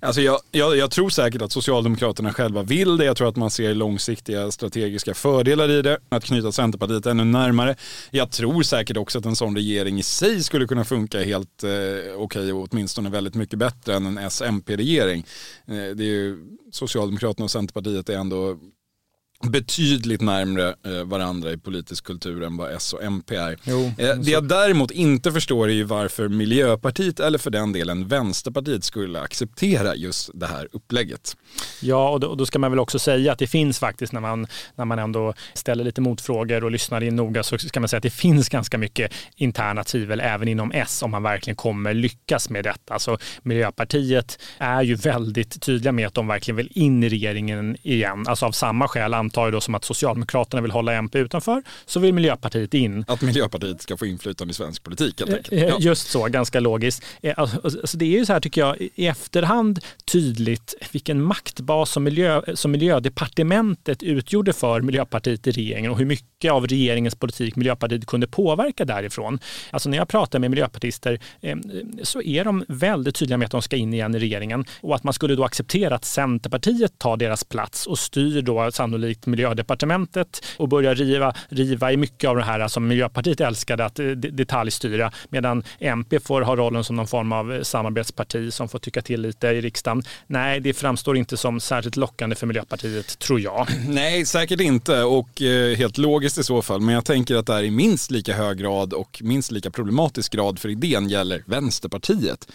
Alltså 0.00 0.20
jag, 0.20 0.40
jag, 0.50 0.76
jag, 0.76 0.90
tror 0.90 1.10
säkert 1.10 1.42
att 1.42 1.52
Socialdemokraterna 1.52 2.32
själva 2.32 2.62
vill 2.62 2.96
det. 2.96 3.04
Jag 3.04 3.16
tror 3.16 3.28
att 3.28 3.36
man 3.36 3.50
ser 3.50 3.74
långsiktiga 3.74 4.50
strategiska 4.50 5.14
fördelar 5.14 5.70
i 5.70 5.82
det. 5.82 5.98
Att 6.08 6.24
knyta 6.24 6.52
Centerpartiet 6.52 7.06
ännu 7.06 7.24
närmare. 7.24 7.76
Jag 8.10 8.30
tror 8.30 8.62
säkert 8.62 8.96
också 8.96 9.18
att 9.18 9.26
en 9.26 9.36
sån 9.36 9.56
regering 9.56 9.98
i 9.98 10.02
sig 10.02 10.42
skulle 10.42 10.66
kunna 10.66 10.84
funka 10.84 11.24
helt 11.24 11.64
eh, 11.64 11.70
okej 11.70 12.14
okay, 12.16 12.52
och 12.52 12.68
åtminstone 12.70 13.10
väldigt 13.10 13.34
mycket 13.34 13.58
bättre 13.58 13.94
än 13.94 14.06
en 14.06 14.18
S-MP-regering. 14.18 15.26
Eh, 15.66 15.74
det 15.74 16.04
är 16.04 16.08
ju, 16.08 16.38
Socialdemokraterna 16.72 17.44
och 17.44 17.50
Centerpartiet 17.50 18.08
är 18.08 18.16
ändå 18.16 18.58
betydligt 19.42 20.20
närmre 20.20 20.74
eh, 20.86 21.04
varandra 21.04 21.52
i 21.52 21.58
politisk 21.58 22.04
kultur 22.04 22.42
än 22.42 22.56
vad 22.56 22.72
S 22.72 22.92
och 22.92 23.02
MP 23.02 23.36
är. 23.36 23.56
Jo, 23.64 23.92
eh, 23.98 24.16
det 24.16 24.30
jag 24.30 24.48
däremot 24.48 24.90
inte 24.90 25.32
förstår 25.32 25.68
är 25.68 25.72
ju 25.72 25.84
varför 25.84 26.28
Miljöpartiet 26.28 27.20
eller 27.20 27.38
för 27.38 27.50
den 27.50 27.72
delen 27.72 28.08
Vänsterpartiet 28.08 28.84
skulle 28.84 29.20
acceptera 29.20 29.94
just 29.94 30.30
det 30.34 30.46
här 30.46 30.68
upplägget. 30.72 31.36
Ja, 31.82 32.10
och 32.10 32.20
då, 32.20 32.26
och 32.26 32.36
då, 32.36 32.46
ska 32.46 32.58
man 32.58 32.70
väl 32.70 32.78
också 32.78 32.98
säga 32.98 33.32
att 33.32 33.38
det 33.38 33.46
finns 33.46 33.78
faktiskt 33.78 34.12
när 34.12 34.20
man, 34.20 34.46
när 34.74 34.84
man 34.84 34.98
ändå 34.98 35.34
ställer 35.54 35.84
lite 35.84 36.00
motfrågor 36.00 36.64
och 36.64 36.70
lyssnar 36.70 37.02
in 37.02 37.16
noga 37.16 37.42
så 37.42 37.58
ska 37.58 37.80
man 37.80 37.88
säga 37.88 37.98
att 37.98 38.02
det 38.02 38.10
finns 38.10 38.48
ganska 38.48 38.78
mycket 38.78 39.12
interna 39.36 39.84
tvivel 39.84 40.20
även 40.20 40.48
inom 40.48 40.72
S 40.72 41.02
om 41.02 41.10
man 41.10 41.22
verkligen 41.22 41.56
kommer 41.56 41.94
lyckas 41.94 42.50
med 42.50 42.64
detta. 42.64 42.94
Alltså 42.94 43.18
Miljöpartiet 43.42 44.38
är 44.58 44.82
ju 44.82 44.94
väldigt 44.94 45.60
tydliga 45.62 45.92
med 45.92 46.06
att 46.06 46.14
de 46.14 46.26
verkligen 46.26 46.56
vill 46.56 46.68
in 46.74 47.02
i 47.02 47.08
regeringen 47.08 47.76
igen, 47.82 48.24
alltså 48.28 48.46
av 48.46 48.52
samma 48.52 48.88
skäl 48.88 49.14
antar 49.24 49.44
jag 49.44 49.52
då 49.52 49.60
som 49.60 49.74
att 49.74 49.84
Socialdemokraterna 49.84 50.62
vill 50.62 50.70
hålla 50.70 50.94
MP 50.94 51.18
utanför, 51.18 51.62
så 51.86 52.00
vill 52.00 52.14
Miljöpartiet 52.14 52.74
in. 52.74 53.04
Att 53.08 53.22
Miljöpartiet 53.22 53.82
ska 53.82 53.96
få 53.96 54.06
inflytande 54.06 54.50
i 54.50 54.54
svensk 54.54 54.82
politik 54.82 55.20
helt 55.20 55.32
enkelt. 55.32 55.52
Eh, 55.52 55.68
ja. 55.68 55.76
Just 55.80 56.10
så, 56.10 56.26
ganska 56.26 56.60
logiskt. 56.60 57.02
Eh, 57.22 57.34
alltså, 57.36 57.60
alltså, 57.64 57.96
det 57.96 58.04
är 58.04 58.18
ju 58.18 58.26
så 58.26 58.32
här 58.32 58.40
tycker 58.40 58.60
jag, 58.60 58.76
i 58.94 59.06
efterhand 59.06 59.80
tydligt 60.04 60.74
vilken 60.92 61.22
maktbas 61.22 61.90
som, 61.90 62.04
miljö, 62.04 62.42
som 62.54 62.70
miljödepartementet 62.70 64.02
utgjorde 64.02 64.52
för 64.52 64.80
Miljöpartiet 64.80 65.46
i 65.46 65.50
regeringen 65.52 65.90
och 65.90 65.98
hur 65.98 66.06
mycket 66.06 66.52
av 66.52 66.66
regeringens 66.66 67.14
politik 67.14 67.56
Miljöpartiet 67.56 68.06
kunde 68.06 68.26
påverka 68.26 68.84
därifrån. 68.84 69.38
Alltså 69.70 69.88
när 69.88 69.98
jag 69.98 70.08
pratar 70.08 70.38
med 70.38 70.50
miljöpartister 70.50 71.20
eh, 71.40 71.56
så 72.02 72.22
är 72.22 72.44
de 72.44 72.64
väldigt 72.68 73.14
tydliga 73.14 73.38
med 73.38 73.46
att 73.46 73.52
de 73.52 73.62
ska 73.62 73.76
in 73.76 73.94
igen 73.94 74.14
i 74.14 74.18
regeringen 74.18 74.64
och 74.80 74.94
att 74.94 75.04
man 75.04 75.14
skulle 75.14 75.34
då 75.34 75.44
acceptera 75.44 75.94
att 75.94 76.04
Centerpartiet 76.04 76.98
tar 76.98 77.16
deras 77.16 77.44
plats 77.44 77.86
och 77.86 77.98
styr 77.98 78.42
då 78.42 78.70
sannolikt 78.72 79.13
miljödepartementet 79.26 80.44
och 80.56 80.68
börja 80.68 80.94
riva, 80.94 81.34
riva 81.48 81.92
i 81.92 81.96
mycket 81.96 82.30
av 82.30 82.36
det 82.36 82.42
här 82.42 82.68
som 82.68 82.86
Miljöpartiet 82.86 83.40
älskade 83.40 83.84
att 83.84 83.98
eh, 83.98 84.06
detaljstyra 84.06 85.12
medan 85.28 85.62
MP 85.78 86.20
får 86.20 86.42
ha 86.42 86.56
rollen 86.56 86.84
som 86.84 86.96
någon 86.96 87.06
form 87.06 87.32
av 87.32 87.52
eh, 87.52 87.62
samarbetsparti 87.62 88.52
som 88.52 88.68
får 88.68 88.78
tycka 88.78 89.02
till 89.02 89.20
lite 89.20 89.46
i 89.48 89.60
riksdagen. 89.60 90.02
Nej, 90.26 90.60
det 90.60 90.72
framstår 90.72 91.16
inte 91.16 91.36
som 91.36 91.60
särskilt 91.60 91.96
lockande 91.96 92.36
för 92.36 92.46
Miljöpartiet, 92.46 93.18
tror 93.18 93.40
jag. 93.40 93.68
Nej, 93.88 94.26
säkert 94.26 94.60
inte 94.60 95.02
och 95.02 95.42
eh, 95.42 95.76
helt 95.76 95.98
logiskt 95.98 96.38
i 96.38 96.44
så 96.44 96.62
fall. 96.62 96.80
Men 96.80 96.94
jag 96.94 97.04
tänker 97.04 97.36
att 97.36 97.46
det 97.46 97.54
här 97.54 97.62
i 97.62 97.70
minst 97.70 98.10
lika 98.10 98.34
hög 98.34 98.58
grad 98.58 98.92
och 98.92 99.20
minst 99.24 99.50
lika 99.50 99.70
problematisk 99.70 100.32
grad 100.32 100.58
för 100.58 100.68
idén 100.68 101.08
gäller 101.08 101.42
Vänsterpartiet. 101.46 102.48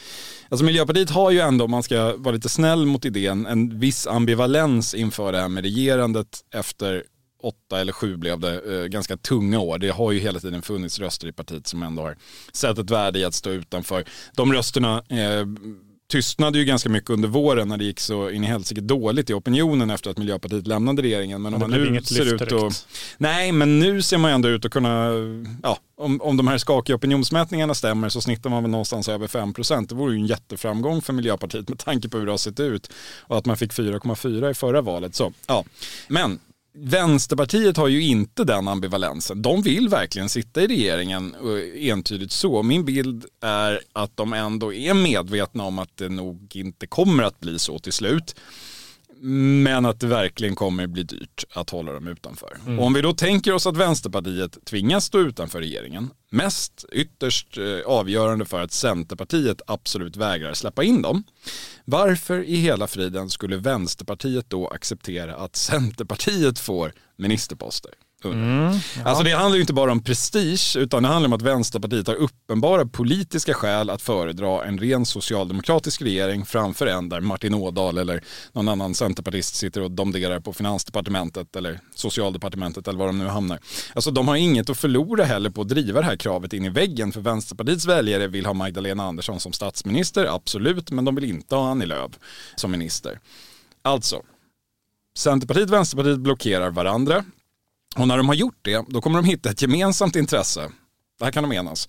Alltså 0.50 0.66
Miljöpartiet 0.66 1.10
har 1.10 1.32
ju 1.32 1.40
ändå, 1.40 1.66
om 1.66 1.72
man 1.72 1.84
ska 1.84 2.16
vara 2.18 2.36
lite 2.36 2.50
snäll 2.50 2.86
mot 2.86 3.06
idén, 3.06 3.46
en 3.46 3.80
viss 3.80 4.08
ambivalens 4.08 4.94
inför 4.94 5.32
det 5.32 5.40
här 5.40 5.48
med 5.48 5.64
regerandet 5.64 6.28
efter 6.54 7.04
åtta 7.44 7.80
eller 7.80 7.94
sju 7.94 8.18
blev 8.18 8.40
det, 8.40 8.82
eh, 8.82 8.86
ganska 8.86 9.18
tunga 9.18 9.60
år. 9.60 9.78
Det 9.78 9.90
har 9.90 10.12
ju 10.12 10.20
hela 10.20 10.40
tiden 10.40 10.62
funnits 10.62 11.00
röster 11.00 11.28
i 11.28 11.32
partiet 11.32 11.68
som 11.68 11.84
ändå 11.84 12.02
har 12.02 12.18
sett 12.54 12.78
ett 12.78 12.90
värde 12.90 13.20
i 13.20 13.26
att 13.26 13.34
stå 13.34 13.50
utanför. 13.50 14.04
De 14.36 14.54
rösterna 14.54 15.04
eh, 15.10 15.46
tystnade 16.12 16.60
ju 16.60 16.66
ganska 16.66 16.90
mycket 16.90 17.10
under 17.10 17.30
våren 17.30 17.68
när 17.68 17.78
det 17.78 17.84
gick 17.84 18.00
så 18.00 18.30
in 18.30 18.44
i 18.44 18.48
helsike 18.48 18.82
dåligt 18.82 19.30
i 19.30 19.34
opinionen 19.34 19.90
efter 19.90 20.12
att 20.12 20.18
Miljöpartiet 20.18 20.68
lämnade 20.68 21.02
regeringen. 21.02 21.42
Men 21.42 21.54
om 21.54 21.60
man 21.60 21.72
nu 21.72 22.02
ser 22.02 22.34
ut 22.36 22.42
att... 22.42 22.88
Nej, 23.18 23.52
men 23.52 23.80
nu 23.80 24.02
ser 24.02 24.18
man 24.18 24.32
ändå 24.32 24.50
ut 24.50 24.66
att 24.66 24.72
kunna, 24.72 25.12
ja, 25.64 25.78
om, 26.10 26.22
om 26.22 26.38
de 26.38 26.48
här 26.48 26.58
skakiga 26.58 26.96
opinionsmätningarna 26.96 27.74
stämmer 27.74 28.10
så 28.10 28.22
snittar 28.22 28.50
man 28.50 28.64
väl 28.64 28.72
någonstans 28.72 29.10
över 29.10 29.28
5 29.28 29.54
procent. 29.54 29.90
Det 29.90 29.96
vore 29.96 30.14
ju 30.14 30.20
en 30.20 30.28
jätteframgång 30.28 31.02
för 31.02 31.14
Miljöpartiet 31.14 31.70
med 31.70 31.80
tanke 31.80 32.10
på 32.10 32.18
hur 32.18 32.26
det 32.26 32.32
har 32.32 32.38
sett 32.38 32.60
ut 32.60 32.92
och 33.20 33.38
att 33.38 33.46
man 33.46 33.58
fick 33.58 33.74
4,4 33.74 34.52
i 34.52 34.54
förra 34.54 34.82
valet. 34.82 35.16
Så, 35.16 35.34
ja. 35.48 35.64
Men 36.08 36.40
Vänsterpartiet 36.74 37.78
har 37.78 37.88
ju 37.88 38.02
inte 38.02 38.44
den 38.44 38.68
ambivalensen. 38.68 39.42
De 39.42 39.62
vill 39.62 39.90
verkligen 39.90 40.30
sitta 40.30 40.62
i 40.62 40.68
regeringen 40.68 41.36
entydigt 41.76 42.32
så. 42.32 42.64
Min 42.64 42.86
bild 42.86 43.26
är 43.42 43.82
att 43.94 44.18
de 44.18 44.34
ändå 44.34 44.74
är 44.74 44.94
medvetna 44.94 45.64
om 45.64 45.80
att 45.80 45.98
det 45.98 46.10
nog 46.10 46.56
inte 46.56 46.88
kommer 46.88 47.24
att 47.24 47.40
bli 47.40 47.60
så 47.60 47.80
till 47.80 47.94
slut. 47.94 48.36
Men 49.22 49.86
att 49.86 50.00
det 50.00 50.08
verkligen 50.08 50.56
kommer 50.56 50.88
bli 50.88 51.04
dyrt 51.04 51.46
att 51.54 51.70
hålla 51.70 51.92
dem 51.94 52.08
utanför. 52.08 52.58
Mm. 52.66 52.80
Om 52.80 52.94
vi 52.94 53.02
då 53.02 53.14
tänker 53.14 53.54
oss 53.54 53.68
att 53.68 53.78
Vänsterpartiet 53.78 54.66
tvingas 54.66 55.06
stå 55.06 55.20
utanför 55.20 55.60
regeringen, 55.60 56.10
mest 56.30 56.86
ytterst 56.92 57.58
eh, 57.58 57.80
avgörande 57.86 58.46
för 58.46 58.62
att 58.62 58.72
Centerpartiet 58.72 59.62
absolut 59.68 60.18
vägrar 60.18 60.54
släppa 60.54 60.84
in 60.84 61.02
dem. 61.02 61.24
Varför 61.86 62.44
i 62.44 62.56
hela 62.56 62.88
friden 62.88 63.30
skulle 63.30 63.58
Vänsterpartiet 63.58 64.50
då 64.50 64.68
acceptera 64.68 65.36
att 65.36 65.56
Centerpartiet 65.56 66.60
får 66.60 66.94
ministerposter? 67.16 67.92
Mm, 68.26 68.74
ja. 68.74 69.04
Alltså 69.06 69.24
det 69.24 69.32
handlar 69.32 69.56
ju 69.56 69.62
inte 69.62 69.74
bara 69.74 69.92
om 69.92 70.04
prestige 70.04 70.78
utan 70.78 71.04
det 71.04 71.10
handlar 71.10 71.28
om 71.28 71.34
att 71.34 71.42
Vänsterpartiet 71.42 72.08
har 72.08 72.16
uppenbara 72.16 72.86
politiska 72.86 73.54
skäl 73.54 73.90
att 73.90 74.02
föredra 74.02 74.66
en 74.66 74.78
ren 74.78 75.06
socialdemokratisk 75.06 76.02
regering 76.02 76.46
framför 76.46 76.88
en 76.88 77.10
där 77.10 77.22
Martin 77.22 77.54
Ådahl 77.54 77.98
eller 77.98 78.24
någon 78.52 78.70
annan 78.70 78.94
centerpartist 78.94 79.56
sitter 79.56 79.82
och 79.82 79.92
domderar 79.92 80.40
på 80.40 80.54
finansdepartementet 80.54 81.56
eller 81.56 81.80
socialdepartementet 81.96 82.88
eller 82.88 83.00
var 83.00 83.08
de 83.08 83.18
nu 83.18 83.28
hamnar. 83.28 83.60
Alltså 83.94 84.12
de 84.12 84.28
har 84.28 84.36
inget 84.36 84.70
att 84.70 84.78
förlora 84.78 85.24
heller 85.24 85.50
på 85.50 85.62
att 85.62 85.70
driva 85.70 86.00
det 86.00 86.06
här 86.06 86.16
kravet 86.16 86.54
in 86.54 86.66
i 86.66 86.70
väggen 86.70 87.12
för 87.12 87.22
Vänsterpartiets 87.22 87.86
väljare 87.86 88.28
vill 88.28 88.46
ha 88.46 88.54
Magdalena 88.54 89.04
Andersson 89.04 89.40
som 89.40 89.54
statsminister, 89.54 90.26
absolut, 90.26 90.92
men 90.92 91.06
de 91.06 91.16
vill 91.16 91.26
inte 91.26 91.56
ha 91.56 91.72
Annie 91.72 91.86
Lööf 91.86 92.12
som 92.56 92.72
minister. 92.72 93.20
Alltså, 93.82 94.22
Centerpartiet 95.18 95.68
och 95.68 95.74
Vänsterpartiet 95.74 96.20
blockerar 96.20 96.70
varandra. 96.70 97.24
Och 97.96 98.08
när 98.08 98.18
de 98.18 98.28
har 98.28 98.36
gjort 98.36 98.60
det, 98.62 98.86
då 98.88 99.02
kommer 99.02 99.22
de 99.22 99.26
hitta 99.26 99.50
ett 99.50 99.62
gemensamt 99.62 100.16
intresse. 100.16 100.72
Det 101.20 101.26
här 101.26 101.32
kan 101.32 101.44
de 101.44 101.52
enas. 101.52 101.88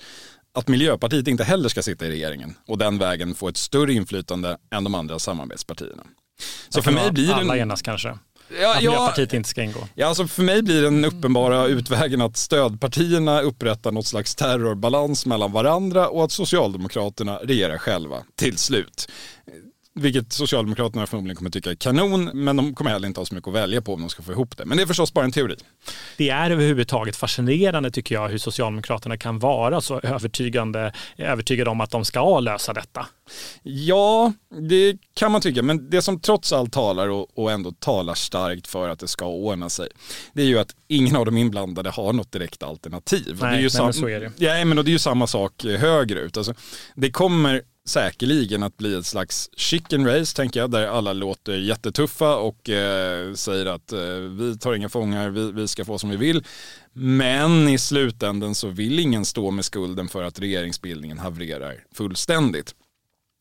Att 0.54 0.68
Miljöpartiet 0.68 1.28
inte 1.28 1.44
heller 1.44 1.68
ska 1.68 1.82
sitta 1.82 2.06
i 2.06 2.10
regeringen 2.10 2.54
och 2.66 2.78
den 2.78 2.98
vägen 2.98 3.34
få 3.34 3.48
ett 3.48 3.56
större 3.56 3.92
inflytande 3.92 4.56
än 4.70 4.84
de 4.84 4.94
andra 4.94 5.18
samarbetspartierna. 5.18 6.02
Så 6.68 6.82
för 6.82 6.92
mig 6.92 7.10
blir 7.10 7.26
det... 7.26 7.34
Alla 7.34 7.56
enas 7.56 7.82
kanske? 7.82 8.18
Ja, 8.60 8.70
att 8.70 8.76
Miljöpartiet 8.76 9.32
ja, 9.32 9.36
inte 9.36 9.48
ska 9.48 9.62
ingå? 9.62 9.88
Ja, 9.94 10.06
alltså 10.06 10.26
för 10.26 10.42
mig 10.42 10.62
blir 10.62 10.82
den 10.82 11.04
uppenbara 11.04 11.66
utvägen 11.66 12.20
att 12.20 12.36
stödpartierna 12.36 13.40
upprättar 13.40 13.92
något 13.92 14.06
slags 14.06 14.34
terrorbalans 14.34 15.26
mellan 15.26 15.52
varandra 15.52 16.08
och 16.08 16.24
att 16.24 16.32
Socialdemokraterna 16.32 17.36
regerar 17.36 17.78
själva 17.78 18.22
till 18.36 18.58
slut. 18.58 19.08
Vilket 19.94 20.32
Socialdemokraterna 20.32 21.06
förmodligen 21.06 21.36
kommer 21.36 21.50
tycka 21.50 21.70
är 21.70 21.74
kanon, 21.74 22.30
men 22.34 22.56
de 22.56 22.74
kommer 22.74 22.90
heller 22.90 23.08
inte 23.08 23.20
ha 23.20 23.26
så 23.26 23.34
mycket 23.34 23.48
att 23.48 23.54
välja 23.54 23.82
på 23.82 23.94
om 23.94 24.00
de 24.00 24.10
ska 24.10 24.22
få 24.22 24.32
ihop 24.32 24.56
det. 24.56 24.64
Men 24.64 24.76
det 24.76 24.82
är 24.82 24.86
förstås 24.86 25.12
bara 25.12 25.24
en 25.24 25.32
teori. 25.32 25.56
Det 26.16 26.30
är 26.30 26.50
överhuvudtaget 26.50 27.16
fascinerande 27.16 27.90
tycker 27.90 28.14
jag 28.14 28.28
hur 28.28 28.38
Socialdemokraterna 28.38 29.16
kan 29.16 29.38
vara 29.38 29.80
så 29.80 30.00
övertygande, 30.00 30.92
övertygade 31.16 31.70
om 31.70 31.80
att 31.80 31.90
de 31.90 32.04
ska 32.04 32.40
lösa 32.40 32.72
detta. 32.72 33.06
Ja, 33.62 34.32
det 34.68 34.96
kan 35.14 35.32
man 35.32 35.40
tycka, 35.40 35.62
men 35.62 35.90
det 35.90 36.02
som 36.02 36.20
trots 36.20 36.52
allt 36.52 36.72
talar 36.72 37.08
och, 37.08 37.38
och 37.38 37.52
ändå 37.52 37.72
talar 37.72 38.14
starkt 38.14 38.66
för 38.66 38.88
att 38.88 38.98
det 38.98 39.08
ska 39.08 39.26
ordna 39.26 39.68
sig, 39.68 39.88
det 40.32 40.42
är 40.42 40.46
ju 40.46 40.58
att 40.58 40.74
ingen 40.88 41.16
av 41.16 41.26
de 41.26 41.36
inblandade 41.36 41.90
har 41.90 42.12
något 42.12 42.32
direkt 42.32 42.62
alternativ. 42.62 43.38
Nej, 43.40 43.50
det 43.50 43.56
är 43.56 43.60
ju 43.60 43.68
nej, 43.74 43.82
men 43.82 43.92
så 43.92 44.08
är 44.08 44.20
det. 44.20 44.32
Ja, 44.36 44.64
men 44.64 44.78
och 44.78 44.84
det 44.84 44.90
är 44.90 44.92
ju 44.92 44.98
samma 44.98 45.26
sak 45.26 45.64
högerut. 45.64 46.36
Alltså, 46.36 46.54
det 46.94 47.10
kommer 47.10 47.62
säkerligen 47.88 48.62
att 48.62 48.76
bli 48.76 48.94
ett 48.94 49.06
slags 49.06 49.50
chicken 49.56 50.06
race 50.06 50.36
tänker 50.36 50.60
jag, 50.60 50.70
där 50.70 50.86
alla 50.86 51.12
låter 51.12 51.58
jättetuffa 51.58 52.36
och 52.36 52.70
eh, 52.70 53.34
säger 53.34 53.66
att 53.66 53.92
eh, 53.92 54.00
vi 54.38 54.58
tar 54.58 54.74
inga 54.74 54.88
fångar, 54.88 55.30
vi, 55.30 55.52
vi 55.52 55.68
ska 55.68 55.84
få 55.84 55.98
som 55.98 56.10
vi 56.10 56.16
vill. 56.16 56.44
Men 56.92 57.68
i 57.68 57.78
slutändan 57.78 58.54
så 58.54 58.68
vill 58.68 58.98
ingen 58.98 59.24
stå 59.24 59.50
med 59.50 59.64
skulden 59.64 60.08
för 60.08 60.22
att 60.22 60.40
regeringsbildningen 60.40 61.18
havererar 61.18 61.84
fullständigt. 61.92 62.74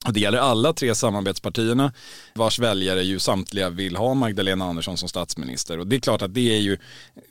Och 0.06 0.14
det 0.14 0.20
gäller 0.20 0.38
alla 0.38 0.74
tre 0.74 0.96
samarbetspartierna 0.96 1.94
vars 2.34 2.60
väljare 2.60 3.04
ju 3.04 3.20
samtliga 3.20 3.70
vill 3.70 3.96
ha 3.96 4.14
Magdalena 4.14 4.66
Andersson 4.66 4.98
som 4.98 5.10
statsminister. 5.10 5.80
Och 5.80 5.88
det 5.88 5.96
är 5.96 6.00
klart 6.00 6.22
att 6.22 6.34
det 6.34 6.56
är 6.56 6.60
ju, 6.60 6.78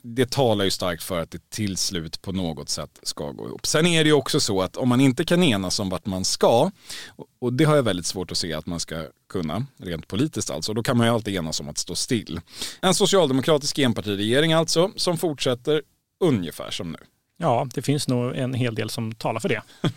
det 0.01 0.31
talar 0.31 0.65
ju 0.65 0.71
starkt 0.71 1.03
för 1.03 1.19
att 1.19 1.31
det 1.31 1.49
till 1.49 1.77
slut 1.77 2.21
på 2.21 2.31
något 2.31 2.69
sätt 2.69 2.99
ska 3.03 3.31
gå 3.31 3.47
ihop. 3.47 3.67
Sen 3.67 3.85
är 3.85 4.03
det 4.03 4.07
ju 4.07 4.13
också 4.13 4.39
så 4.39 4.61
att 4.61 4.77
om 4.77 4.89
man 4.89 5.01
inte 5.01 5.25
kan 5.25 5.43
enas 5.43 5.79
om 5.79 5.89
vart 5.89 6.05
man 6.05 6.25
ska, 6.25 6.71
och 7.41 7.53
det 7.53 7.63
har 7.63 7.75
jag 7.75 7.83
väldigt 7.83 8.05
svårt 8.05 8.31
att 8.31 8.37
se 8.37 8.53
att 8.53 8.65
man 8.65 8.79
ska 8.79 9.05
kunna, 9.29 9.65
rent 9.77 10.07
politiskt 10.07 10.49
alltså, 10.49 10.73
då 10.73 10.83
kan 10.83 10.97
man 10.97 11.07
ju 11.07 11.13
alltid 11.13 11.35
enas 11.35 11.59
om 11.59 11.69
att 11.69 11.77
stå 11.77 11.95
still. 11.95 12.41
En 12.81 12.93
socialdemokratisk 12.93 13.79
enpartiregering 13.79 14.53
alltså, 14.53 14.91
som 14.95 15.17
fortsätter 15.17 15.81
ungefär 16.19 16.71
som 16.71 16.91
nu. 16.91 16.97
Ja, 17.41 17.67
det 17.73 17.81
finns 17.81 18.07
nog 18.07 18.35
en 18.35 18.53
hel 18.53 18.75
del 18.75 18.89
som 18.89 19.15
talar 19.15 19.39
för 19.39 19.49
det. 19.49 19.61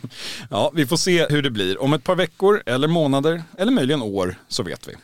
ja, 0.51 0.71
vi 0.75 0.87
får 0.87 0.97
se 0.97 1.27
hur 1.29 1.43
det 1.43 1.51
blir. 1.51 1.83
Om 1.83 1.93
ett 1.93 2.05
par 2.05 2.17
veckor 2.17 2.63
eller 2.67 2.89
månader 2.89 3.43
eller 3.59 3.73
möjligen 3.73 4.03
år 4.03 4.35
så 4.49 4.63
vet 4.63 4.89
vi. 4.89 4.95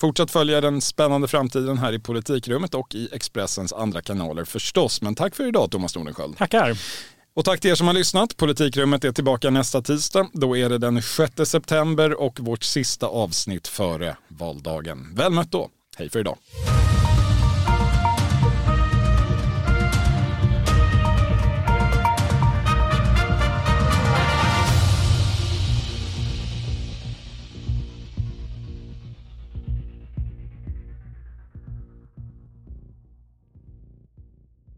Fortsätt 0.00 0.30
följa 0.30 0.60
den 0.60 0.80
spännande 0.80 1.28
framtiden 1.28 1.78
här 1.78 1.92
i 1.92 1.98
politikrummet 1.98 2.74
och 2.74 2.94
i 2.94 3.08
Expressens 3.12 3.72
andra 3.72 4.02
kanaler 4.02 4.44
förstås. 4.44 5.02
Men 5.02 5.14
tack 5.14 5.36
för 5.36 5.48
idag 5.48 5.70
Thomas 5.70 5.96
Nordenskjöld. 5.96 6.36
Tackar. 6.38 6.78
Och 7.34 7.44
tack 7.44 7.60
till 7.60 7.70
er 7.70 7.74
som 7.74 7.86
har 7.86 7.94
lyssnat. 7.94 8.36
Politikrummet 8.36 9.04
är 9.04 9.12
tillbaka 9.12 9.50
nästa 9.50 9.82
tisdag. 9.82 10.28
Då 10.32 10.56
är 10.56 10.68
det 10.68 10.78
den 10.78 11.02
6 11.02 11.32
september 11.44 12.20
och 12.20 12.40
vårt 12.40 12.64
sista 12.64 13.06
avsnitt 13.06 13.68
före 13.68 14.16
valdagen. 14.28 15.14
Väl 15.14 15.32
mött 15.32 15.50
då. 15.52 15.70
Hej 15.96 16.10
för 16.10 16.18
idag. 16.20 16.36